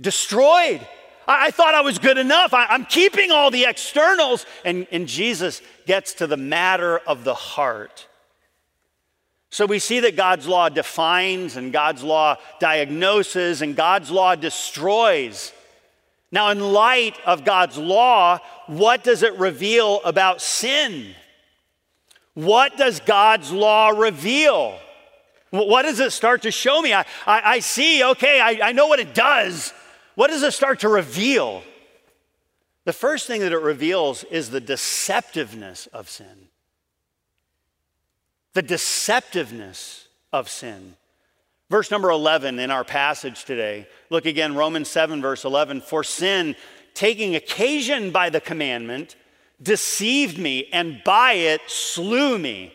Destroyed. 0.00 0.86
I, 1.26 1.46
I 1.46 1.50
thought 1.50 1.74
I 1.74 1.80
was 1.80 1.98
good 1.98 2.18
enough. 2.18 2.52
I, 2.52 2.74
am 2.74 2.84
keeping 2.84 3.30
all 3.30 3.50
the 3.50 3.64
externals. 3.64 4.44
And, 4.64 4.86
and 4.90 5.06
Jesus 5.06 5.62
gets 5.86 6.14
to 6.14 6.26
the 6.26 6.36
matter 6.36 6.98
of 6.98 7.24
the 7.24 7.34
heart. 7.34 8.06
So 9.50 9.66
we 9.66 9.78
see 9.78 10.00
that 10.00 10.16
God's 10.16 10.48
law 10.48 10.68
defines 10.68 11.56
and 11.56 11.72
God's 11.72 12.02
law 12.02 12.38
diagnoses 12.58 13.62
and 13.62 13.76
God's 13.76 14.10
law 14.10 14.34
destroys. 14.34 15.52
Now, 16.34 16.50
in 16.50 16.58
light 16.58 17.16
of 17.24 17.44
God's 17.44 17.78
law, 17.78 18.40
what 18.66 19.04
does 19.04 19.22
it 19.22 19.38
reveal 19.38 20.00
about 20.04 20.42
sin? 20.42 21.14
What 22.34 22.76
does 22.76 22.98
God's 22.98 23.52
law 23.52 23.90
reveal? 23.90 24.76
What 25.50 25.82
does 25.82 26.00
it 26.00 26.10
start 26.10 26.42
to 26.42 26.50
show 26.50 26.82
me? 26.82 26.92
I, 26.92 27.02
I, 27.24 27.42
I 27.44 27.58
see, 27.60 28.02
okay, 28.02 28.40
I, 28.40 28.70
I 28.70 28.72
know 28.72 28.88
what 28.88 28.98
it 28.98 29.14
does. 29.14 29.72
What 30.16 30.26
does 30.26 30.42
it 30.42 30.52
start 30.52 30.80
to 30.80 30.88
reveal? 30.88 31.62
The 32.84 32.92
first 32.92 33.28
thing 33.28 33.40
that 33.42 33.52
it 33.52 33.60
reveals 33.60 34.24
is 34.24 34.50
the 34.50 34.60
deceptiveness 34.60 35.86
of 35.92 36.10
sin. 36.10 36.48
The 38.54 38.62
deceptiveness 38.64 40.08
of 40.32 40.48
sin. 40.48 40.96
Verse 41.70 41.90
number 41.90 42.10
11 42.10 42.58
in 42.58 42.70
our 42.70 42.84
passage 42.84 43.44
today. 43.44 43.86
Look 44.10 44.26
again, 44.26 44.54
Romans 44.54 44.88
7, 44.88 45.22
verse 45.22 45.44
11. 45.44 45.80
For 45.80 46.04
sin, 46.04 46.56
taking 46.92 47.34
occasion 47.34 48.10
by 48.10 48.30
the 48.30 48.40
commandment, 48.40 49.16
deceived 49.62 50.38
me 50.38 50.68
and 50.72 51.02
by 51.04 51.32
it 51.32 51.62
slew 51.66 52.38
me. 52.38 52.74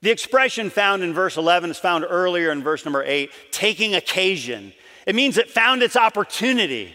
The 0.00 0.10
expression 0.10 0.70
found 0.70 1.02
in 1.02 1.14
verse 1.14 1.36
11 1.36 1.70
is 1.70 1.78
found 1.78 2.04
earlier 2.08 2.50
in 2.50 2.62
verse 2.62 2.84
number 2.84 3.02
8, 3.02 3.30
taking 3.50 3.94
occasion. 3.94 4.72
It 5.06 5.14
means 5.14 5.38
it 5.38 5.50
found 5.50 5.82
its 5.82 5.96
opportunity 5.96 6.94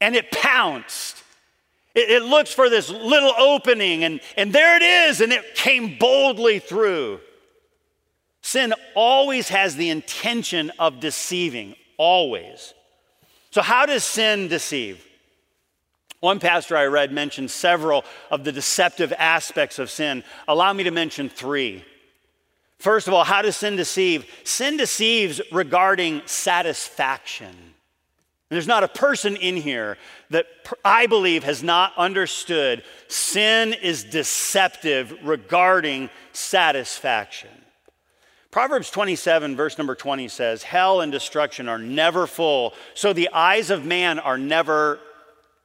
and 0.00 0.14
it 0.14 0.30
pounced. 0.30 1.22
It, 1.94 2.10
it 2.10 2.22
looks 2.24 2.52
for 2.52 2.68
this 2.68 2.90
little 2.90 3.32
opening 3.38 4.04
and, 4.04 4.20
and 4.36 4.52
there 4.52 4.76
it 4.76 4.82
is, 4.82 5.20
and 5.20 5.32
it 5.32 5.54
came 5.54 5.98
boldly 5.98 6.58
through. 6.58 7.20
Sin 8.46 8.72
always 8.94 9.48
has 9.48 9.74
the 9.74 9.90
intention 9.90 10.70
of 10.78 11.00
deceiving, 11.00 11.74
always. 11.96 12.74
So, 13.50 13.60
how 13.60 13.86
does 13.86 14.04
sin 14.04 14.46
deceive? 14.46 15.04
One 16.20 16.38
pastor 16.38 16.76
I 16.76 16.84
read 16.84 17.10
mentioned 17.10 17.50
several 17.50 18.04
of 18.30 18.44
the 18.44 18.52
deceptive 18.52 19.12
aspects 19.18 19.80
of 19.80 19.90
sin. 19.90 20.22
Allow 20.46 20.72
me 20.74 20.84
to 20.84 20.92
mention 20.92 21.28
three. 21.28 21.84
First 22.78 23.08
of 23.08 23.14
all, 23.14 23.24
how 23.24 23.42
does 23.42 23.56
sin 23.56 23.74
deceive? 23.74 24.24
Sin 24.44 24.76
deceives 24.76 25.40
regarding 25.50 26.22
satisfaction. 26.26 27.74
There's 28.48 28.68
not 28.68 28.84
a 28.84 28.88
person 28.88 29.34
in 29.34 29.56
here 29.56 29.98
that 30.30 30.46
I 30.84 31.08
believe 31.08 31.42
has 31.42 31.64
not 31.64 31.94
understood 31.96 32.84
sin 33.08 33.72
is 33.72 34.04
deceptive 34.04 35.12
regarding 35.24 36.10
satisfaction. 36.32 37.50
Proverbs 38.56 38.90
27, 38.90 39.54
verse 39.54 39.76
number 39.76 39.94
20 39.94 40.28
says, 40.28 40.62
Hell 40.62 41.02
and 41.02 41.12
destruction 41.12 41.68
are 41.68 41.78
never 41.78 42.26
full, 42.26 42.72
so 42.94 43.12
the 43.12 43.28
eyes 43.34 43.68
of 43.68 43.84
man 43.84 44.18
are 44.18 44.38
never 44.38 44.98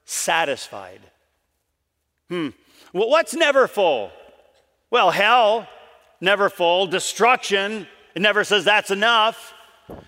satisfied. 0.03 0.99
Hmm. 2.27 2.49
Well, 2.91 3.09
what's 3.09 3.33
never 3.33 3.69
full? 3.69 4.11
Well, 4.89 5.11
hell, 5.11 5.69
never 6.19 6.49
full. 6.49 6.85
Destruction, 6.85 7.87
it 8.13 8.21
never 8.21 8.43
says 8.43 8.65
that's 8.65 8.91
enough. 8.91 9.53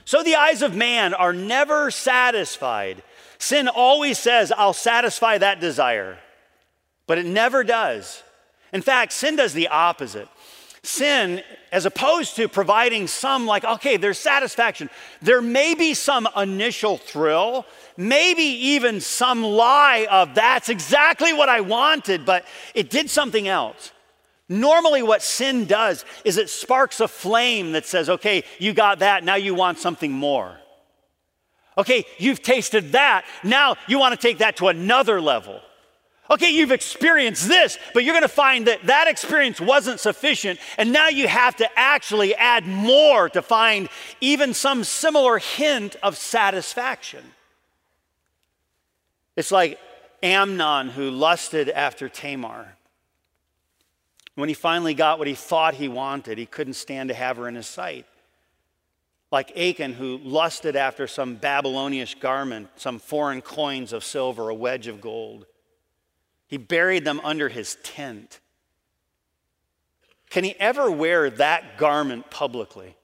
So 0.03 0.21
the 0.21 0.35
eyes 0.35 0.61
of 0.61 0.75
man 0.75 1.13
are 1.13 1.31
never 1.31 1.89
satisfied. 1.89 3.01
Sin 3.37 3.69
always 3.69 4.19
says, 4.19 4.51
I'll 4.51 4.73
satisfy 4.73 5.37
that 5.37 5.61
desire, 5.61 6.17
but 7.07 7.17
it 7.17 7.25
never 7.25 7.63
does. 7.63 8.23
In 8.73 8.81
fact, 8.81 9.13
sin 9.13 9.37
does 9.37 9.53
the 9.53 9.69
opposite. 9.69 10.27
Sin, 10.85 11.41
as 11.71 11.85
opposed 11.85 12.35
to 12.35 12.49
providing 12.49 13.07
some, 13.07 13.45
like, 13.45 13.63
okay, 13.63 13.95
there's 13.95 14.19
satisfaction, 14.19 14.89
there 15.21 15.41
may 15.41 15.75
be 15.75 15.93
some 15.93 16.27
initial 16.35 16.97
thrill, 16.97 17.65
maybe 17.95 18.43
even 18.43 18.99
some 18.99 19.43
lie 19.43 20.05
of 20.11 20.35
that's 20.35 20.67
exactly 20.67 21.31
what 21.31 21.47
I 21.47 21.61
wanted, 21.61 22.25
but 22.25 22.45
it 22.75 22.89
did 22.89 23.09
something 23.09 23.47
else. 23.47 23.93
Normally, 24.49 25.01
what 25.01 25.21
sin 25.21 25.65
does 25.65 26.03
is 26.25 26.37
it 26.37 26.49
sparks 26.49 26.99
a 26.99 27.07
flame 27.07 27.71
that 27.71 27.85
says, 27.85 28.09
okay, 28.09 28.43
you 28.59 28.73
got 28.73 28.99
that, 28.99 29.23
now 29.23 29.35
you 29.35 29.55
want 29.55 29.79
something 29.79 30.11
more. 30.11 30.59
Okay, 31.77 32.03
you've 32.17 32.43
tasted 32.43 32.91
that, 32.91 33.23
now 33.41 33.77
you 33.87 33.99
want 33.99 34.13
to 34.13 34.27
take 34.27 34.39
that 34.39 34.57
to 34.57 34.67
another 34.67 35.21
level. 35.21 35.61
Okay, 36.31 36.51
you've 36.51 36.71
experienced 36.71 37.47
this, 37.47 37.77
but 37.93 38.03
you're 38.03 38.13
going 38.13 38.21
to 38.21 38.29
find 38.29 38.67
that 38.67 38.85
that 38.85 39.07
experience 39.07 39.59
wasn't 39.59 39.99
sufficient, 39.99 40.57
and 40.77 40.93
now 40.93 41.09
you 41.09 41.27
have 41.27 41.55
to 41.57 41.69
actually 41.77 42.33
add 42.35 42.65
more 42.65 43.27
to 43.29 43.41
find 43.41 43.89
even 44.21 44.53
some 44.53 44.85
similar 44.85 45.37
hint 45.37 45.97
of 46.01 46.17
satisfaction. 46.17 47.23
It's 49.35 49.51
like 49.51 49.79
Amnon 50.21 50.89
who 50.89 51.09
lusted 51.09 51.69
after 51.69 52.07
Tamar. 52.07 52.77
When 54.35 54.47
he 54.47 54.55
finally 54.55 54.93
got 54.93 55.19
what 55.19 55.27
he 55.27 55.35
thought 55.35 55.75
he 55.75 55.89
wanted, 55.89 56.37
he 56.37 56.45
couldn't 56.45 56.73
stand 56.73 57.09
to 57.09 57.15
have 57.15 57.37
her 57.37 57.47
in 57.47 57.55
his 57.55 57.67
sight. 57.67 58.05
Like 59.29 59.55
Achan, 59.57 59.93
who 59.93 60.19
lusted 60.19 60.75
after 60.75 61.05
some 61.07 61.35
Babylonish 61.35 62.15
garment, 62.15 62.69
some 62.77 62.97
foreign 62.99 63.41
coins 63.41 63.91
of 63.91 64.03
silver, 64.03 64.49
a 64.49 64.53
wedge 64.53 64.87
of 64.87 65.01
gold. 65.01 65.45
He 66.53 66.57
buried 66.57 67.03
them 67.03 67.19
under 67.23 67.49
his 67.49 67.77
tent. 67.81 68.39
Can 70.29 70.43
he 70.43 70.53
ever 70.59 70.91
wear 70.91 71.31
that 71.31 71.79
garment 71.79 72.29
publicly? 72.29 72.95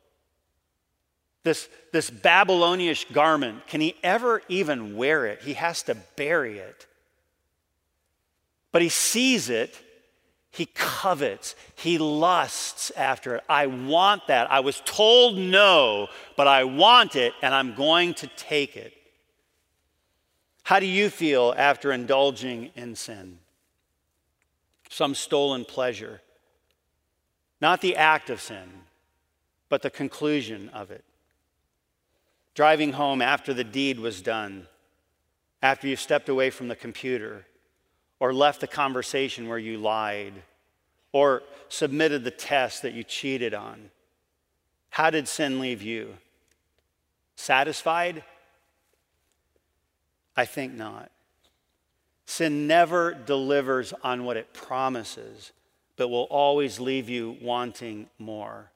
This, 1.41 1.67
this 1.91 2.11
Babylonish 2.11 3.05
garment, 3.05 3.65
can 3.65 3.81
he 3.81 3.95
ever 4.03 4.43
even 4.49 4.95
wear 4.95 5.25
it? 5.25 5.41
He 5.41 5.53
has 5.53 5.81
to 5.81 5.95
bury 6.15 6.59
it. 6.59 6.85
But 8.71 8.83
he 8.83 8.89
sees 8.89 9.49
it, 9.49 9.75
he 10.51 10.67
covets, 10.67 11.55
he 11.73 11.97
lusts 11.97 12.91
after 12.95 13.37
it. 13.37 13.43
I 13.49 13.65
want 13.65 14.27
that. 14.27 14.51
I 14.51 14.59
was 14.59 14.79
told 14.85 15.39
no, 15.39 16.07
but 16.37 16.47
I 16.47 16.65
want 16.65 17.15
it 17.15 17.33
and 17.41 17.55
I'm 17.55 17.73
going 17.73 18.13
to 18.13 18.27
take 18.27 18.77
it. 18.77 18.93
How 20.69 20.79
do 20.79 20.85
you 20.85 21.09
feel 21.09 21.55
after 21.57 21.91
indulging 21.91 22.69
in 22.75 22.93
sin? 22.93 23.39
Some 24.87 25.15
stolen 25.15 25.65
pleasure. 25.65 26.21
Not 27.59 27.81
the 27.81 27.95
act 27.95 28.29
of 28.29 28.39
sin, 28.39 28.69
but 29.67 29.81
the 29.81 29.89
conclusion 29.89 30.69
of 30.69 30.91
it. 30.91 31.03
Driving 32.53 32.91
home 32.91 33.19
after 33.19 33.51
the 33.51 33.63
deed 33.63 33.99
was 33.99 34.21
done, 34.21 34.67
after 35.63 35.87
you've 35.87 35.99
stepped 35.99 36.29
away 36.29 36.51
from 36.51 36.67
the 36.67 36.75
computer, 36.75 37.47
or 38.19 38.31
left 38.31 38.61
the 38.61 38.67
conversation 38.67 39.47
where 39.47 39.57
you 39.57 39.79
lied, 39.79 40.33
or 41.11 41.41
submitted 41.67 42.23
the 42.23 42.29
test 42.29 42.83
that 42.83 42.93
you 42.93 43.03
cheated 43.03 43.55
on. 43.55 43.89
How 44.91 45.09
did 45.09 45.27
sin 45.27 45.59
leave 45.59 45.81
you? 45.81 46.15
Satisfied? 47.35 48.23
I 50.39 50.45
think 50.45 50.73
not. 50.73 51.11
Sin 52.25 52.65
never 52.65 53.13
delivers 53.13 53.93
on 54.05 54.23
what 54.23 54.37
it 54.37 54.53
promises, 54.53 55.51
but 55.97 56.07
will 56.07 56.29
always 56.29 56.79
leave 56.79 57.09
you 57.09 57.35
wanting 57.41 58.07
more. 58.19 58.71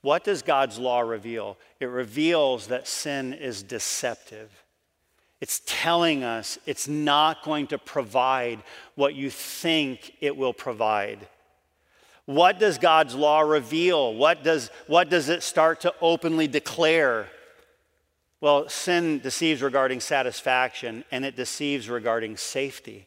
What 0.00 0.24
does 0.24 0.42
God's 0.42 0.80
law 0.80 0.98
reveal? 0.98 1.58
It 1.78 1.86
reveals 1.86 2.66
that 2.66 2.88
sin 2.88 3.34
is 3.34 3.62
deceptive. 3.62 4.50
It's 5.40 5.62
telling 5.64 6.24
us 6.24 6.58
it's 6.66 6.88
not 6.88 7.44
going 7.44 7.68
to 7.68 7.78
provide 7.78 8.58
what 8.96 9.14
you 9.14 9.30
think 9.30 10.12
it 10.20 10.36
will 10.36 10.52
provide. 10.52 11.28
What 12.24 12.58
does 12.58 12.78
God's 12.78 13.14
law 13.14 13.42
reveal? 13.42 14.12
What 14.12 14.42
does, 14.42 14.70
what 14.88 15.08
does 15.08 15.28
it 15.28 15.44
start 15.44 15.82
to 15.82 15.94
openly 16.00 16.48
declare? 16.48 17.28
Well, 18.40 18.68
sin 18.68 19.20
deceives 19.20 19.62
regarding 19.62 20.00
satisfaction 20.00 21.04
and 21.10 21.24
it 21.24 21.36
deceives 21.36 21.88
regarding 21.88 22.36
safety. 22.36 23.06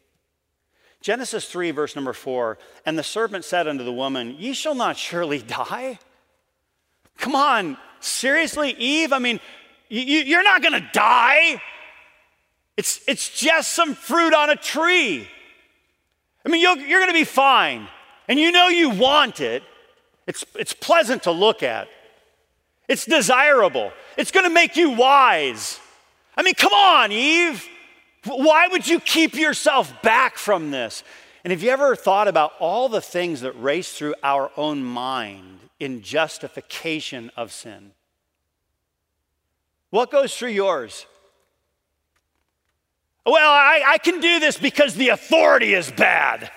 Genesis 1.02 1.50
3, 1.50 1.72
verse 1.72 1.96
number 1.96 2.14
4 2.14 2.58
And 2.86 2.98
the 2.98 3.04
serpent 3.04 3.46
said 3.46 3.68
unto 3.68 3.84
the 3.84 3.94
woman, 3.94 4.36
Ye 4.38 4.54
shall 4.54 4.76
not 4.76 4.98
surely 4.98 5.40
die. 5.42 6.00
Come 7.18 7.36
on, 7.36 7.78
seriously, 8.00 8.72
Eve? 8.72 9.14
I 9.14 9.20
mean, 9.20 9.40
you, 9.90 10.38
are 10.38 10.44
not 10.44 10.62
going 10.62 10.80
to 10.80 10.88
die. 10.94 11.62
It's, 12.78 13.02
it's 13.08 13.30
just 13.30 13.74
some 13.74 13.94
fruit 13.94 14.34
on 14.34 14.50
a 14.50 14.56
tree. 14.56 15.28
I 16.46 16.50
mean, 16.50 16.62
you're, 16.62 16.78
you're 16.78 17.00
going 17.00 17.12
to 17.12 17.20
be 17.20 17.26
fine. 17.26 17.88
And 18.28 18.40
you 18.40 18.52
know 18.52 18.68
you 18.68 18.92
want 18.92 19.42
it. 19.42 19.64
It's, 20.28 20.46
it's 20.56 20.74
pleasant 20.74 21.24
to 21.24 21.32
look 21.32 21.64
at, 21.64 21.88
it's 22.90 23.06
desirable, 23.06 23.94
it's 24.18 24.32
going 24.32 24.46
to 24.46 24.54
make 24.54 24.76
you 24.76 24.90
wise. 24.90 25.80
I 26.36 26.42
mean, 26.42 26.56
come 26.56 26.74
on, 26.74 27.12
Eve. 27.12 27.66
Why 28.26 28.68
would 28.68 28.86
you 28.86 29.00
keep 29.00 29.36
yourself 29.36 30.02
back 30.02 30.38
from 30.38 30.72
this? 30.72 31.04
And 31.44 31.52
have 31.52 31.64
you 31.64 31.70
ever 31.70 31.96
thought 31.96 32.28
about 32.28 32.54
all 32.60 32.90
the 32.90 33.02
things 33.02 33.42
that 33.42 33.54
race 33.54 33.94
through 33.94 34.16
our 34.24 34.52
own 34.58 34.84
mind 34.84 35.60
in 35.80 36.02
justification 36.02 37.32
of 37.38 37.54
sin? 37.54 37.92
What 39.90 40.12
goes 40.12 40.36
through 40.36 40.50
yours? 40.50 41.06
Well, 43.26 43.52
I, 43.52 43.84
I, 43.86 43.98
can 44.00 44.20
do 44.20 44.40
this 44.40 44.58
because 44.58 44.96
the 44.96 45.10
authority 45.10 45.74
is 45.74 45.92
bad. 45.92 46.52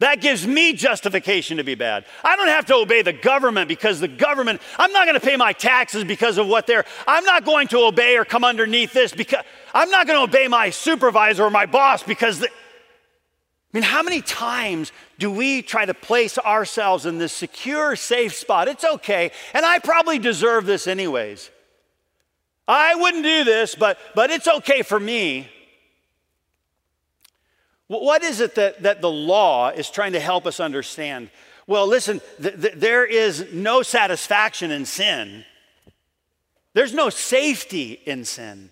That 0.00 0.22
gives 0.22 0.46
me 0.46 0.72
justification 0.72 1.58
to 1.58 1.64
be 1.64 1.74
bad. 1.74 2.06
I 2.24 2.34
don't 2.34 2.48
have 2.48 2.64
to 2.66 2.74
obey 2.74 3.02
the 3.02 3.12
government 3.12 3.68
because 3.68 4.00
the 4.00 4.08
government, 4.08 4.62
I'm 4.78 4.92
not 4.92 5.06
going 5.06 5.20
to 5.20 5.24
pay 5.24 5.36
my 5.36 5.52
taxes 5.52 6.04
because 6.04 6.38
of 6.38 6.46
what 6.46 6.66
they're, 6.66 6.86
I'm 7.06 7.24
not 7.24 7.44
going 7.44 7.68
to 7.68 7.80
obey 7.80 8.16
or 8.16 8.24
come 8.24 8.42
underneath 8.42 8.94
this 8.94 9.12
because, 9.12 9.44
I'm 9.74 9.90
not 9.90 10.06
going 10.06 10.18
to 10.18 10.24
obey 10.24 10.48
my 10.48 10.70
supervisor 10.70 11.44
or 11.44 11.50
my 11.50 11.66
boss 11.66 12.02
because, 12.02 12.38
the, 12.38 12.48
I 12.48 12.50
mean, 13.74 13.82
how 13.82 14.02
many 14.02 14.22
times 14.22 14.90
do 15.18 15.30
we 15.30 15.60
try 15.60 15.84
to 15.84 15.92
place 15.92 16.38
ourselves 16.38 17.04
in 17.04 17.18
this 17.18 17.34
secure, 17.34 17.94
safe 17.94 18.34
spot? 18.34 18.68
It's 18.68 18.84
okay, 18.84 19.32
and 19.52 19.66
I 19.66 19.80
probably 19.80 20.18
deserve 20.18 20.64
this 20.64 20.86
anyways. 20.86 21.50
I 22.66 22.94
wouldn't 22.94 23.22
do 23.22 23.44
this, 23.44 23.74
but, 23.74 23.98
but 24.14 24.30
it's 24.30 24.48
okay 24.48 24.80
for 24.80 24.98
me. 24.98 25.48
What 27.98 28.22
is 28.22 28.38
it 28.38 28.54
that, 28.54 28.84
that 28.84 29.00
the 29.00 29.10
law 29.10 29.70
is 29.70 29.90
trying 29.90 30.12
to 30.12 30.20
help 30.20 30.46
us 30.46 30.60
understand? 30.60 31.28
Well, 31.66 31.88
listen, 31.88 32.20
th- 32.40 32.60
th- 32.60 32.74
there 32.76 33.04
is 33.04 33.52
no 33.52 33.82
satisfaction 33.82 34.70
in 34.70 34.86
sin, 34.86 35.44
there's 36.72 36.94
no 36.94 37.10
safety 37.10 38.00
in 38.06 38.24
sin. 38.24 38.70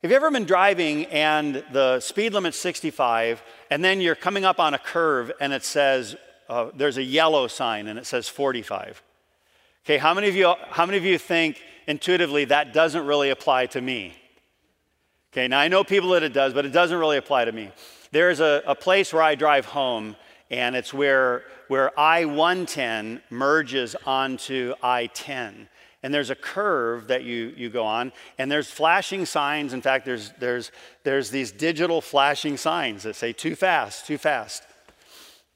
Have 0.00 0.10
you 0.10 0.16
ever 0.16 0.30
been 0.30 0.46
driving 0.46 1.04
and 1.06 1.62
the 1.70 2.00
speed 2.00 2.32
limit's 2.32 2.58
65, 2.58 3.42
and 3.70 3.84
then 3.84 4.00
you're 4.00 4.14
coming 4.14 4.46
up 4.46 4.58
on 4.58 4.72
a 4.72 4.78
curve 4.78 5.30
and 5.40 5.52
it 5.52 5.64
says, 5.64 6.16
uh, 6.48 6.70
there's 6.74 6.96
a 6.96 7.02
yellow 7.02 7.46
sign 7.46 7.88
and 7.88 7.98
it 7.98 8.06
says 8.06 8.26
45? 8.26 9.02
Okay, 9.84 9.98
how 9.98 10.14
many 10.14 10.28
of 10.28 10.34
you, 10.34 10.54
how 10.70 10.86
many 10.86 10.96
of 10.96 11.04
you 11.04 11.18
think 11.18 11.60
intuitively 11.86 12.46
that 12.46 12.72
doesn't 12.72 13.04
really 13.04 13.28
apply 13.28 13.66
to 13.66 13.82
me? 13.82 14.14
Okay, 15.34 15.48
now 15.48 15.58
I 15.58 15.66
know 15.66 15.82
people 15.82 16.10
that 16.10 16.22
it 16.22 16.32
does, 16.32 16.54
but 16.54 16.64
it 16.64 16.70
doesn't 16.70 16.96
really 16.96 17.16
apply 17.16 17.46
to 17.46 17.50
me. 17.50 17.72
There's 18.12 18.38
a, 18.38 18.62
a 18.68 18.76
place 18.76 19.12
where 19.12 19.20
I 19.20 19.34
drive 19.34 19.66
home, 19.66 20.14
and 20.48 20.76
it's 20.76 20.94
where, 20.94 21.42
where 21.66 21.90
I 21.98 22.24
110 22.24 23.20
merges 23.30 23.96
onto 24.06 24.74
I 24.80 25.06
10. 25.06 25.68
And 26.04 26.14
there's 26.14 26.30
a 26.30 26.36
curve 26.36 27.08
that 27.08 27.24
you, 27.24 27.52
you 27.56 27.68
go 27.68 27.84
on, 27.84 28.12
and 28.38 28.48
there's 28.48 28.70
flashing 28.70 29.26
signs. 29.26 29.72
In 29.72 29.82
fact, 29.82 30.04
there's, 30.04 30.30
there's, 30.38 30.70
there's 31.02 31.30
these 31.30 31.50
digital 31.50 32.00
flashing 32.00 32.56
signs 32.56 33.02
that 33.02 33.16
say 33.16 33.32
too 33.32 33.56
fast, 33.56 34.06
too 34.06 34.18
fast. 34.18 34.62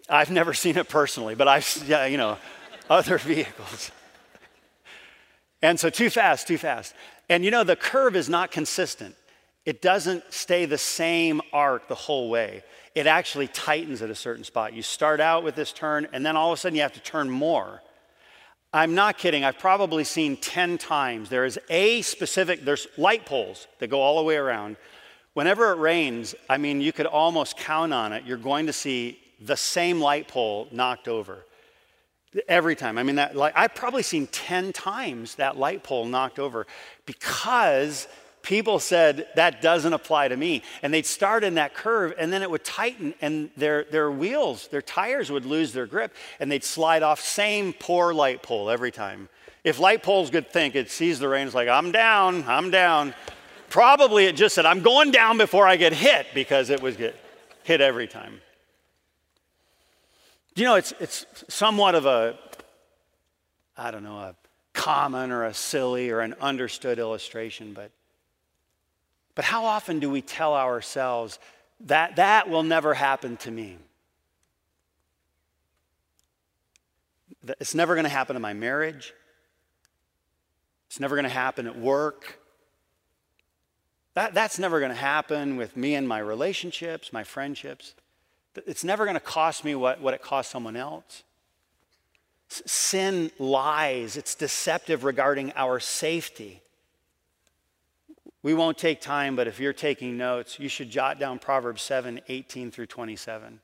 I've 0.09 0.33
never 0.33 0.55
seen 0.55 0.77
it 0.77 0.89
personally, 0.89 1.37
but 1.37 1.47
I've, 1.47 1.85
yeah, 1.87 2.07
you 2.07 2.17
know, 2.17 2.37
other 2.91 3.17
vehicles. 3.19 3.93
And 5.63 5.79
so 5.79 5.89
too 5.89 6.11
fast, 6.11 6.49
too 6.49 6.59
fast. 6.59 6.97
And 7.29 7.45
you 7.45 7.53
know, 7.53 7.63
the 7.63 7.77
curve 7.77 8.17
is 8.17 8.29
not 8.29 8.51
consistent 8.51 9.15
it 9.65 9.83
doesn't 9.83 10.25
stay 10.33 10.65
the 10.65 10.79
same 10.79 11.41
arc 11.53 11.89
the 11.89 11.95
whole 11.95 12.31
way. 12.31 12.63
It 12.95 13.07
actually 13.07 13.49
tightens 13.49 14.03
at 14.03 14.11
a 14.11 14.15
certain 14.15 14.45
spot. 14.45 14.73
You 14.73 14.83
start 14.83 15.21
out 15.21 15.45
with 15.45 15.55
this 15.55 15.73
turn, 15.73 16.09
and 16.13 16.25
then 16.25 16.37
all 16.37 16.53
of 16.53 16.59
a 16.59 16.61
sudden 16.61 16.77
you 16.77 16.83
have 16.83 16.95
to 16.95 17.01
turn 17.01 17.31
more. 17.31 17.83
I'm 18.73 18.95
not 18.95 19.19
kidding. 19.19 19.45
I've 19.45 19.59
probably 19.59 20.05
seen 20.05 20.37
10 20.37 20.79
times. 20.79 21.29
There 21.29 21.45
is 21.45 21.59
a 21.71 22.03
specific, 22.03 22.65
there's 22.65 22.87
light 22.97 23.25
poles 23.25 23.67
that 23.79 23.89
go 23.89 24.01
all 24.01 24.19
the 24.19 24.25
way 24.25 24.37
around. 24.37 24.77
Whenever 25.35 25.73
it 25.73 25.79
rains, 25.79 26.35
I 26.51 26.59
mean, 26.59 26.81
you 26.81 26.93
could 26.93 27.07
almost 27.07 27.57
count 27.57 27.95
on 27.95 28.13
it. 28.13 28.25
You're 28.25 28.37
going 28.37 28.67
to 28.67 28.73
see 28.73 29.19
the 29.41 29.57
same 29.57 30.01
light 30.01 30.29
pole 30.29 30.69
knocked 30.73 31.09
over. 31.09 31.47
Every 32.47 32.77
time. 32.77 32.99
I 32.99 33.05
mean, 33.05 33.17
that, 33.17 33.37
like, 33.37 33.55
I've 33.57 33.75
probably 33.75 34.03
seen 34.03 34.27
10 34.27 34.75
times 34.75 35.37
that 35.37 35.57
light 35.57 35.83
pole 35.83 36.05
knocked 36.05 36.39
over 36.39 36.67
because 37.07 38.07
people 38.49 38.79
said, 38.79 39.29
that 39.35 39.61
doesn't 39.61 39.93
apply 39.93 40.27
to 40.27 40.37
me. 40.37 40.63
And 40.83 40.93
they'd 40.93 41.05
start 41.05 41.45
in 41.45 41.57
that 41.57 41.75
curve 41.75 42.15
and 42.19 42.33
then 42.33 42.43
it 42.43 42.51
would 42.51 42.65
tighten 42.65 43.13
and 43.21 43.51
their, 43.59 43.85
their 43.85 44.11
wheels, 44.11 44.69
their 44.69 44.81
tires 44.81 45.31
would 45.31 45.45
lose 45.45 45.75
their 45.75 45.87
grip 45.87 46.15
and 46.41 46.51
they'd 46.51 46.65
slide 46.65 47.03
off. 47.03 47.21
Same 47.21 47.75
poor 47.75 48.15
light 48.15 48.43
pole 48.43 48.71
every 48.71 48.91
time. 48.91 49.29
If 49.65 49.79
light 49.79 50.03
poles 50.03 50.31
could 50.31 50.51
think, 50.51 50.75
it 50.75 50.91
sees 50.91 51.19
the 51.19 51.29
rain, 51.29 51.47
it's 51.47 51.55
like, 51.55 51.69
I'm 51.69 51.93
down, 51.93 52.45
I'm 52.49 52.71
down. 52.71 53.13
Probably 53.69 54.25
it 54.25 54.35
just 54.35 54.55
said, 54.55 54.65
I'm 54.65 54.81
going 54.81 55.11
down 55.11 55.37
before 55.37 55.69
I 55.69 55.77
get 55.77 55.93
hit 55.93 56.29
because 56.33 56.71
it 56.71 56.81
was 56.81 56.97
get 56.97 57.17
hit 57.65 57.83
every 57.83 58.07
time. 58.07 58.41
You 60.55 60.65
know, 60.65 60.77
it's, 60.77 60.95
it's 61.01 61.27
somewhat 61.49 61.95
of 61.95 62.07
a, 62.07 62.39
I 63.77 63.91
don't 63.91 64.05
know, 64.05 64.17
a 64.17 64.35
common 64.73 65.33
or 65.33 65.45
a 65.45 65.53
silly 65.53 66.09
or 66.09 66.21
an 66.21 66.35
understood 66.41 66.99
illustration, 66.99 67.75
but 67.75 67.91
but 69.39 69.45
how 69.45 69.67
often 69.67 70.01
do 70.01 70.11
we 70.11 70.21
tell 70.21 70.53
ourselves 70.53 71.39
that 71.83 72.17
that 72.17 72.51
will 72.51 72.65
never 72.65 72.93
happen 72.93 73.37
to 73.37 73.53
me? 73.53 73.77
It's 77.61 77.73
never 77.73 77.95
going 77.95 78.03
to 78.03 78.11
happen 78.11 78.35
in 78.35 78.43
my 78.43 78.53
marriage. 78.53 79.15
It's 80.89 80.99
never 80.99 81.15
going 81.15 81.23
to 81.23 81.29
happen 81.29 81.69
at 81.69 81.79
work. 81.79 82.41
That, 84.15 84.35
that's 84.35 84.59
never 84.59 84.81
going 84.81 84.91
to 84.91 84.99
happen 84.99 85.57
with 85.57 85.77
me 85.77 85.95
and 85.95 86.09
my 86.09 86.19
relationships, 86.19 87.13
my 87.13 87.23
friendships. 87.23 87.95
It's 88.67 88.83
never 88.83 89.05
going 89.05 89.15
to 89.15 89.21
cost 89.21 89.65
me 89.65 89.77
what, 89.77 90.01
what 90.01 90.15
it 90.15 90.21
costs 90.21 90.51
someone 90.51 90.75
else. 90.75 91.23
Sin 92.49 93.31
lies, 93.39 94.17
it's 94.17 94.35
deceptive 94.35 95.05
regarding 95.05 95.53
our 95.55 95.79
safety. 95.79 96.61
We 98.49 98.55
won't 98.55 98.79
take 98.79 99.03
time, 99.03 99.37
but 99.37 99.47
if 99.47 99.61
you're 99.61 99.75
taking 99.75 100.17
notes, 100.17 100.59
you 100.59 100.71
should 100.71 100.89
jot 100.89 101.19
down 101.19 101.39
Proverbs 101.39 101.83
7 101.83 102.23
18 102.29 102.71
through 102.71 102.87
27. 102.87 103.61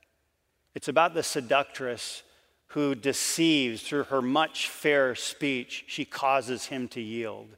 It's 0.74 0.88
about 0.88 1.14
the 1.14 1.22
seductress 1.22 2.22
who 2.66 2.94
deceives 2.94 3.80
through 3.80 4.04
her 4.04 4.20
much 4.20 4.68
fair 4.68 5.14
speech, 5.14 5.84
she 5.86 6.04
causes 6.04 6.66
him 6.66 6.88
to 6.88 7.00
yield. 7.00 7.56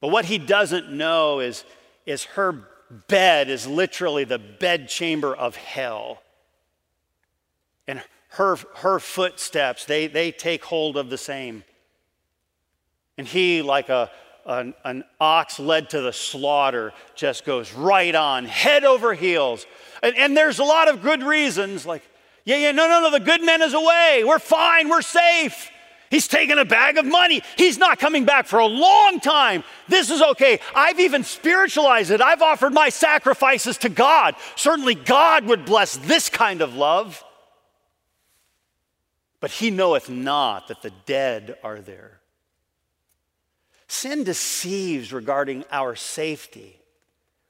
But 0.00 0.08
what 0.08 0.24
he 0.24 0.38
doesn't 0.38 0.90
know 0.92 1.40
is, 1.40 1.66
is 2.06 2.24
her 2.24 2.66
bed 3.08 3.50
is 3.50 3.66
literally 3.66 4.24
the 4.24 4.38
bedchamber 4.38 5.34
of 5.36 5.56
hell. 5.56 6.22
And 7.86 8.02
her, 8.28 8.56
her 8.76 8.98
footsteps, 8.98 9.84
they, 9.84 10.06
they 10.06 10.32
take 10.32 10.64
hold 10.64 10.96
of 10.96 11.10
the 11.10 11.18
same. 11.18 11.64
And 13.18 13.28
he, 13.28 13.60
like 13.60 13.90
a, 13.90 14.10
an, 14.46 14.74
an, 14.84 15.04
ox 15.20 15.58
led 15.58 15.90
to 15.90 16.00
the 16.00 16.12
slaughter 16.12 16.92
just 17.14 17.44
goes 17.44 17.72
right 17.72 18.14
on, 18.14 18.44
head 18.44 18.84
over 18.84 19.14
heels. 19.14 19.66
And, 20.02 20.16
and 20.16 20.36
there's 20.36 20.58
a 20.58 20.64
lot 20.64 20.88
of 20.88 21.02
good 21.02 21.22
reasons, 21.22 21.86
like, 21.86 22.02
yeah, 22.44 22.56
yeah, 22.56 22.72
no, 22.72 22.88
no, 22.88 23.00
no, 23.00 23.10
the 23.10 23.24
good 23.24 23.42
man 23.42 23.62
is 23.62 23.74
away. 23.74 24.22
We're 24.26 24.38
fine, 24.38 24.88
we're 24.88 25.02
safe. 25.02 25.70
He's 26.10 26.26
taken 26.26 26.58
a 26.58 26.64
bag 26.64 26.98
of 26.98 27.06
money. 27.06 27.40
He's 27.56 27.78
not 27.78 28.00
coming 28.00 28.24
back 28.24 28.46
for 28.46 28.58
a 28.58 28.66
long 28.66 29.20
time. 29.20 29.62
This 29.86 30.10
is 30.10 30.20
okay. 30.20 30.58
I've 30.74 30.98
even 30.98 31.22
spiritualized 31.22 32.10
it. 32.10 32.20
I've 32.20 32.42
offered 32.42 32.72
my 32.72 32.88
sacrifices 32.88 33.78
to 33.78 33.88
God. 33.88 34.34
Certainly, 34.56 34.96
God 34.96 35.44
would 35.44 35.64
bless 35.64 35.96
this 35.96 36.28
kind 36.28 36.62
of 36.62 36.74
love. 36.74 37.22
But 39.38 39.52
he 39.52 39.70
knoweth 39.70 40.10
not 40.10 40.68
that 40.68 40.82
the 40.82 40.90
dead 41.06 41.56
are 41.62 41.80
there. 41.80 42.19
Sin 43.90 44.24
deceives 44.24 45.12
regarding 45.12 45.64
our 45.70 45.96
safety, 45.96 46.80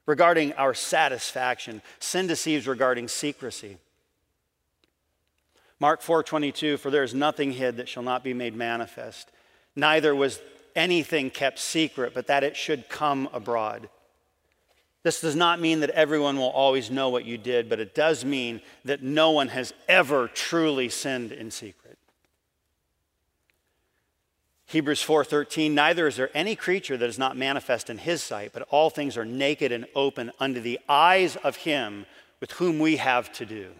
regarding 0.05 0.53
our 0.53 0.73
satisfaction. 0.73 1.81
Sin 1.99 2.27
deceives 2.27 2.67
regarding 2.67 3.07
secrecy. 3.07 3.77
Mark 5.79 6.01
4:22 6.01 6.77
for 6.77 6.89
there 6.89 7.03
is 7.03 7.13
nothing 7.13 7.51
hid 7.53 7.77
that 7.77 7.89
shall 7.89 8.03
not 8.03 8.23
be 8.23 8.33
made 8.33 8.55
manifest 8.55 9.31
neither 9.75 10.15
was 10.15 10.39
anything 10.75 11.29
kept 11.29 11.59
secret, 11.59 12.13
but 12.13 12.27
that 12.27 12.43
it 12.43 12.55
should 12.55 12.89
come 12.89 13.29
abroad. 13.33 13.89
This 15.03 15.21
does 15.21 15.35
not 15.35 15.59
mean 15.59 15.79
that 15.79 15.89
everyone 15.91 16.37
will 16.37 16.51
always 16.51 16.91
know 16.91 17.09
what 17.09 17.25
you 17.25 17.37
did, 17.37 17.69
but 17.69 17.79
it 17.79 17.95
does 17.95 18.23
mean 18.23 18.61
that 18.85 19.01
no 19.01 19.31
one 19.31 19.47
has 19.47 19.73
ever 19.87 20.27
truly 20.27 20.89
sinned 20.89 21.31
in 21.31 21.49
secret. 21.49 21.97
Hebrews 24.71 25.03
4:13 25.03 25.71
Neither 25.71 26.07
is 26.07 26.15
there 26.15 26.29
any 26.33 26.55
creature 26.55 26.95
that 26.95 27.09
is 27.09 27.19
not 27.19 27.35
manifest 27.35 27.89
in 27.89 27.97
his 27.97 28.23
sight, 28.23 28.51
but 28.53 28.61
all 28.69 28.89
things 28.89 29.17
are 29.17 29.25
naked 29.25 29.73
and 29.73 29.85
open 29.95 30.31
under 30.39 30.61
the 30.61 30.79
eyes 30.87 31.35
of 31.35 31.57
him 31.57 32.05
with 32.39 32.53
whom 32.53 32.79
we 32.79 32.95
have 32.95 33.33
to 33.33 33.45
do. 33.45 33.73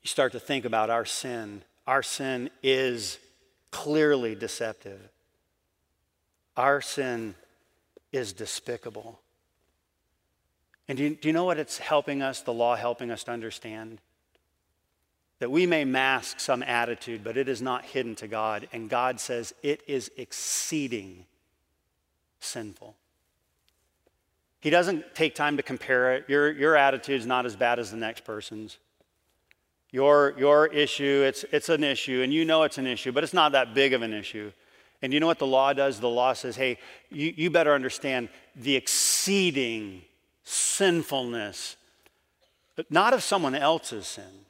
You 0.00 0.08
start 0.08 0.30
to 0.32 0.40
think 0.40 0.64
about 0.64 0.90
our 0.90 1.04
sin. 1.04 1.62
Our 1.88 2.04
sin 2.04 2.50
is 2.62 3.18
clearly 3.72 4.36
deceptive. 4.36 5.00
Our 6.56 6.80
sin 6.80 7.34
is 8.12 8.32
despicable. 8.32 9.18
And 10.86 10.96
do 10.96 11.02
you, 11.02 11.16
do 11.16 11.28
you 11.28 11.32
know 11.32 11.44
what 11.44 11.58
it's 11.58 11.78
helping 11.78 12.22
us, 12.22 12.42
the 12.42 12.52
law 12.52 12.76
helping 12.76 13.10
us 13.10 13.24
to 13.24 13.32
understand? 13.32 13.98
That 15.38 15.50
we 15.50 15.66
may 15.66 15.84
mask 15.84 16.40
some 16.40 16.62
attitude, 16.62 17.22
but 17.22 17.36
it 17.36 17.48
is 17.48 17.60
not 17.60 17.84
hidden 17.84 18.14
to 18.16 18.28
God. 18.28 18.68
And 18.72 18.88
God 18.88 19.20
says 19.20 19.52
it 19.62 19.82
is 19.86 20.10
exceeding 20.16 21.26
sinful. 22.40 22.96
He 24.60 24.70
doesn't 24.70 25.14
take 25.14 25.34
time 25.34 25.58
to 25.58 25.62
compare 25.62 26.14
it. 26.14 26.24
Your, 26.28 26.50
your 26.50 26.76
attitude's 26.76 27.26
not 27.26 27.46
as 27.46 27.54
bad 27.54 27.78
as 27.78 27.90
the 27.90 27.96
next 27.96 28.24
person's. 28.24 28.78
Your, 29.92 30.34
your 30.38 30.66
issue, 30.66 31.22
it's, 31.26 31.44
it's 31.52 31.68
an 31.68 31.84
issue, 31.84 32.22
and 32.22 32.32
you 32.32 32.44
know 32.44 32.64
it's 32.64 32.78
an 32.78 32.86
issue, 32.86 33.12
but 33.12 33.22
it's 33.22 33.34
not 33.34 33.52
that 33.52 33.74
big 33.74 33.92
of 33.92 34.02
an 34.02 34.12
issue. 34.12 34.50
And 35.02 35.12
you 35.12 35.20
know 35.20 35.26
what 35.26 35.38
the 35.38 35.46
law 35.46 35.72
does? 35.72 36.00
The 36.00 36.08
law 36.08 36.32
says, 36.32 36.56
hey, 36.56 36.78
you, 37.10 37.32
you 37.36 37.50
better 37.50 37.74
understand 37.74 38.28
the 38.56 38.74
exceeding 38.74 40.02
sinfulness, 40.42 41.76
not 42.90 43.12
of 43.12 43.22
someone 43.22 43.54
else's 43.54 44.06
sin, 44.06 44.45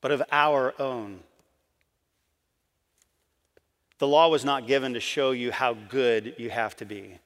but 0.00 0.10
of 0.10 0.22
our 0.30 0.74
own. 0.80 1.20
The 3.98 4.06
law 4.06 4.28
was 4.28 4.44
not 4.44 4.66
given 4.66 4.94
to 4.94 5.00
show 5.00 5.32
you 5.32 5.50
how 5.50 5.74
good 5.74 6.34
you 6.38 6.50
have 6.50 6.76
to 6.76 6.84
be. 6.84 7.18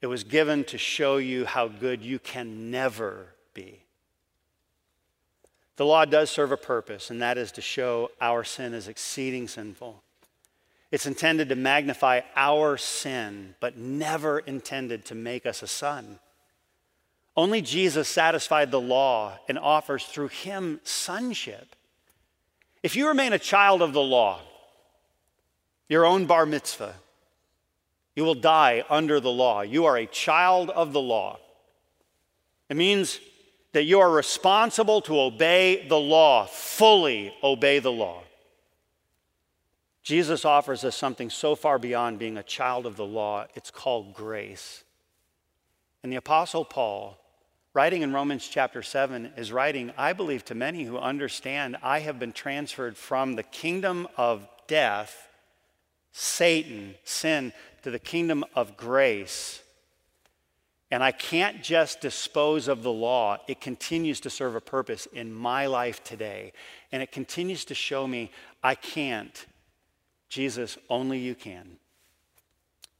It 0.00 0.06
was 0.06 0.22
given 0.22 0.64
to 0.64 0.78
show 0.78 1.16
you 1.16 1.44
how 1.44 1.66
good 1.66 2.02
you 2.02 2.18
can 2.18 2.70
never 2.70 3.26
be. 3.54 3.80
The 5.76 5.86
law 5.86 6.04
does 6.04 6.30
serve 6.30 6.52
a 6.52 6.56
purpose, 6.56 7.10
and 7.10 7.20
that 7.22 7.38
is 7.38 7.52
to 7.52 7.60
show 7.60 8.10
our 8.20 8.44
sin 8.44 8.74
is 8.74 8.88
exceeding 8.88 9.48
sinful. 9.48 10.02
It's 10.90 11.06
intended 11.06 11.48
to 11.50 11.56
magnify 11.56 12.22
our 12.34 12.76
sin, 12.76 13.54
but 13.60 13.76
never 13.76 14.38
intended 14.38 15.04
to 15.06 15.14
make 15.14 15.44
us 15.44 15.62
a 15.62 15.66
son. 15.66 16.18
Only 17.38 17.62
Jesus 17.62 18.08
satisfied 18.08 18.72
the 18.72 18.80
law 18.80 19.38
and 19.48 19.60
offers 19.60 20.04
through 20.04 20.26
him 20.26 20.80
sonship. 20.82 21.76
If 22.82 22.96
you 22.96 23.06
remain 23.06 23.32
a 23.32 23.38
child 23.38 23.80
of 23.80 23.92
the 23.92 24.02
law, 24.02 24.40
your 25.88 26.04
own 26.04 26.26
bar 26.26 26.46
mitzvah, 26.46 26.96
you 28.16 28.24
will 28.24 28.34
die 28.34 28.82
under 28.90 29.20
the 29.20 29.30
law. 29.30 29.60
You 29.60 29.84
are 29.84 29.96
a 29.96 30.06
child 30.06 30.70
of 30.70 30.92
the 30.92 31.00
law. 31.00 31.38
It 32.68 32.76
means 32.76 33.20
that 33.70 33.84
you 33.84 34.00
are 34.00 34.10
responsible 34.10 35.00
to 35.02 35.20
obey 35.20 35.86
the 35.86 35.96
law, 35.96 36.44
fully 36.46 37.32
obey 37.44 37.78
the 37.78 37.92
law. 37.92 38.20
Jesus 40.02 40.44
offers 40.44 40.82
us 40.82 40.96
something 40.96 41.30
so 41.30 41.54
far 41.54 41.78
beyond 41.78 42.18
being 42.18 42.36
a 42.36 42.42
child 42.42 42.84
of 42.84 42.96
the 42.96 43.06
law, 43.06 43.46
it's 43.54 43.70
called 43.70 44.12
grace. 44.12 44.82
And 46.02 46.10
the 46.10 46.16
Apostle 46.16 46.64
Paul, 46.64 47.16
writing 47.78 48.02
in 48.02 48.12
Romans 48.12 48.48
chapter 48.48 48.82
7, 48.82 49.34
is 49.36 49.52
writing, 49.52 49.92
I 49.96 50.12
believe, 50.12 50.44
to 50.46 50.54
many 50.56 50.82
who 50.82 50.98
understand 50.98 51.76
I 51.80 52.00
have 52.00 52.18
been 52.18 52.32
transferred 52.32 52.96
from 52.96 53.36
the 53.36 53.44
kingdom 53.44 54.08
of 54.16 54.48
death, 54.66 55.28
Satan, 56.10 56.96
sin, 57.04 57.52
to 57.84 57.92
the 57.92 58.00
kingdom 58.00 58.44
of 58.56 58.76
grace. 58.76 59.62
And 60.90 61.04
I 61.04 61.12
can't 61.12 61.62
just 61.62 62.00
dispose 62.00 62.66
of 62.66 62.82
the 62.82 62.90
law. 62.90 63.36
It 63.46 63.60
continues 63.60 64.18
to 64.22 64.28
serve 64.28 64.56
a 64.56 64.60
purpose 64.60 65.06
in 65.12 65.32
my 65.32 65.66
life 65.66 66.02
today. 66.02 66.54
And 66.90 67.00
it 67.00 67.12
continues 67.12 67.64
to 67.66 67.76
show 67.76 68.08
me 68.08 68.32
I 68.60 68.74
can't 68.74 69.46
Jesus, 70.28 70.78
only 70.90 71.20
you 71.20 71.36
can. 71.36 71.76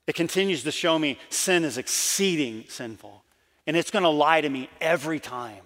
It 0.07 0.15
continues 0.15 0.63
to 0.63 0.71
show 0.71 1.01
me 1.01 1.19
sin 1.31 1.65
is 1.65 1.79
exceeding 1.79 2.67
sinful, 2.69 3.25
and 3.69 3.77
it's 3.77 3.91
going 3.91 4.03
to 4.03 4.09
lie 4.09 4.41
to 4.41 4.49
me 4.49 4.71
every 4.81 5.21
time. 5.21 5.63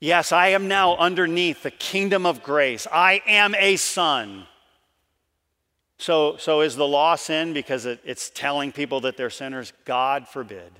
Yes, 0.00 0.32
I 0.32 0.48
am 0.48 0.66
now 0.66 0.96
underneath 0.96 1.62
the 1.62 1.70
kingdom 1.70 2.26
of 2.26 2.42
grace. 2.42 2.88
I 2.90 3.22
am 3.24 3.54
a 3.54 3.76
son. 3.76 4.46
So, 5.98 6.36
so 6.38 6.60
is 6.60 6.74
the 6.74 6.86
law 6.86 7.14
sin 7.14 7.52
because 7.52 7.86
it, 7.86 8.00
it's 8.04 8.30
telling 8.30 8.72
people 8.72 9.02
that 9.02 9.16
they're 9.16 9.30
sinners? 9.30 9.72
God 9.84 10.26
forbid. 10.26 10.72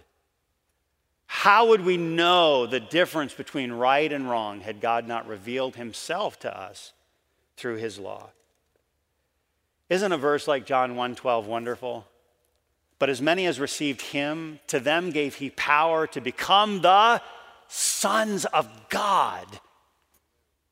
How 1.26 1.68
would 1.68 1.84
we 1.84 1.96
know 1.96 2.66
the 2.66 2.80
difference 2.80 3.32
between 3.32 3.70
right 3.70 4.12
and 4.12 4.28
wrong 4.28 4.60
had 4.60 4.80
God 4.80 5.06
not 5.06 5.28
revealed 5.28 5.76
himself 5.76 6.40
to 6.40 6.60
us 6.60 6.92
through 7.56 7.76
his 7.76 8.00
law? 8.00 8.30
Isn't 9.88 10.10
a 10.10 10.18
verse 10.18 10.48
like 10.48 10.66
John 10.66 10.96
1:12 10.96 11.44
wonderful? 11.44 12.08
But 13.02 13.10
as 13.10 13.20
many 13.20 13.46
as 13.46 13.58
received 13.58 14.00
him, 14.00 14.60
to 14.68 14.78
them 14.78 15.10
gave 15.10 15.34
he 15.34 15.50
power 15.50 16.06
to 16.06 16.20
become 16.20 16.82
the 16.82 17.20
sons 17.66 18.44
of 18.44 18.68
God, 18.90 19.44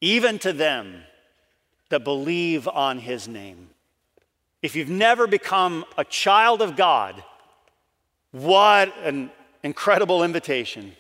even 0.01 0.39
to 0.39 0.53
them 0.53 1.03
that 1.89 2.05
believe 2.05 2.68
on 2.68 3.01
his 3.01 3.26
name. 3.26 3.70
If 4.62 4.76
you've 4.76 4.89
never 4.89 5.26
become 5.26 5.85
a 5.99 6.05
child 6.05 6.62
of 6.62 6.76
God, 6.76 7.20
what 8.31 8.97
an 9.03 9.33
incredible 9.64 10.22
invitation. 10.22 10.95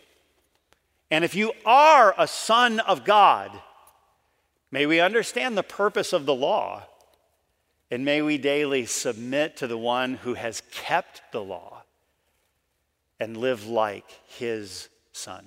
And 1.12 1.24
if 1.24 1.36
you 1.36 1.52
are 1.64 2.12
a 2.18 2.26
son 2.26 2.80
of 2.80 3.04
God, 3.04 3.52
may 4.72 4.84
we 4.84 4.98
understand 4.98 5.56
the 5.56 5.62
purpose 5.62 6.12
of 6.12 6.26
the 6.26 6.34
law 6.34 6.88
and 7.90 8.04
may 8.04 8.22
we 8.22 8.38
daily 8.38 8.86
submit 8.86 9.56
to 9.56 9.66
the 9.66 9.78
one 9.78 10.14
who 10.14 10.34
has 10.34 10.62
kept 10.70 11.22
the 11.32 11.42
law 11.42 11.82
and 13.18 13.36
live 13.36 13.66
like 13.66 14.08
his 14.26 14.88
son. 15.12 15.44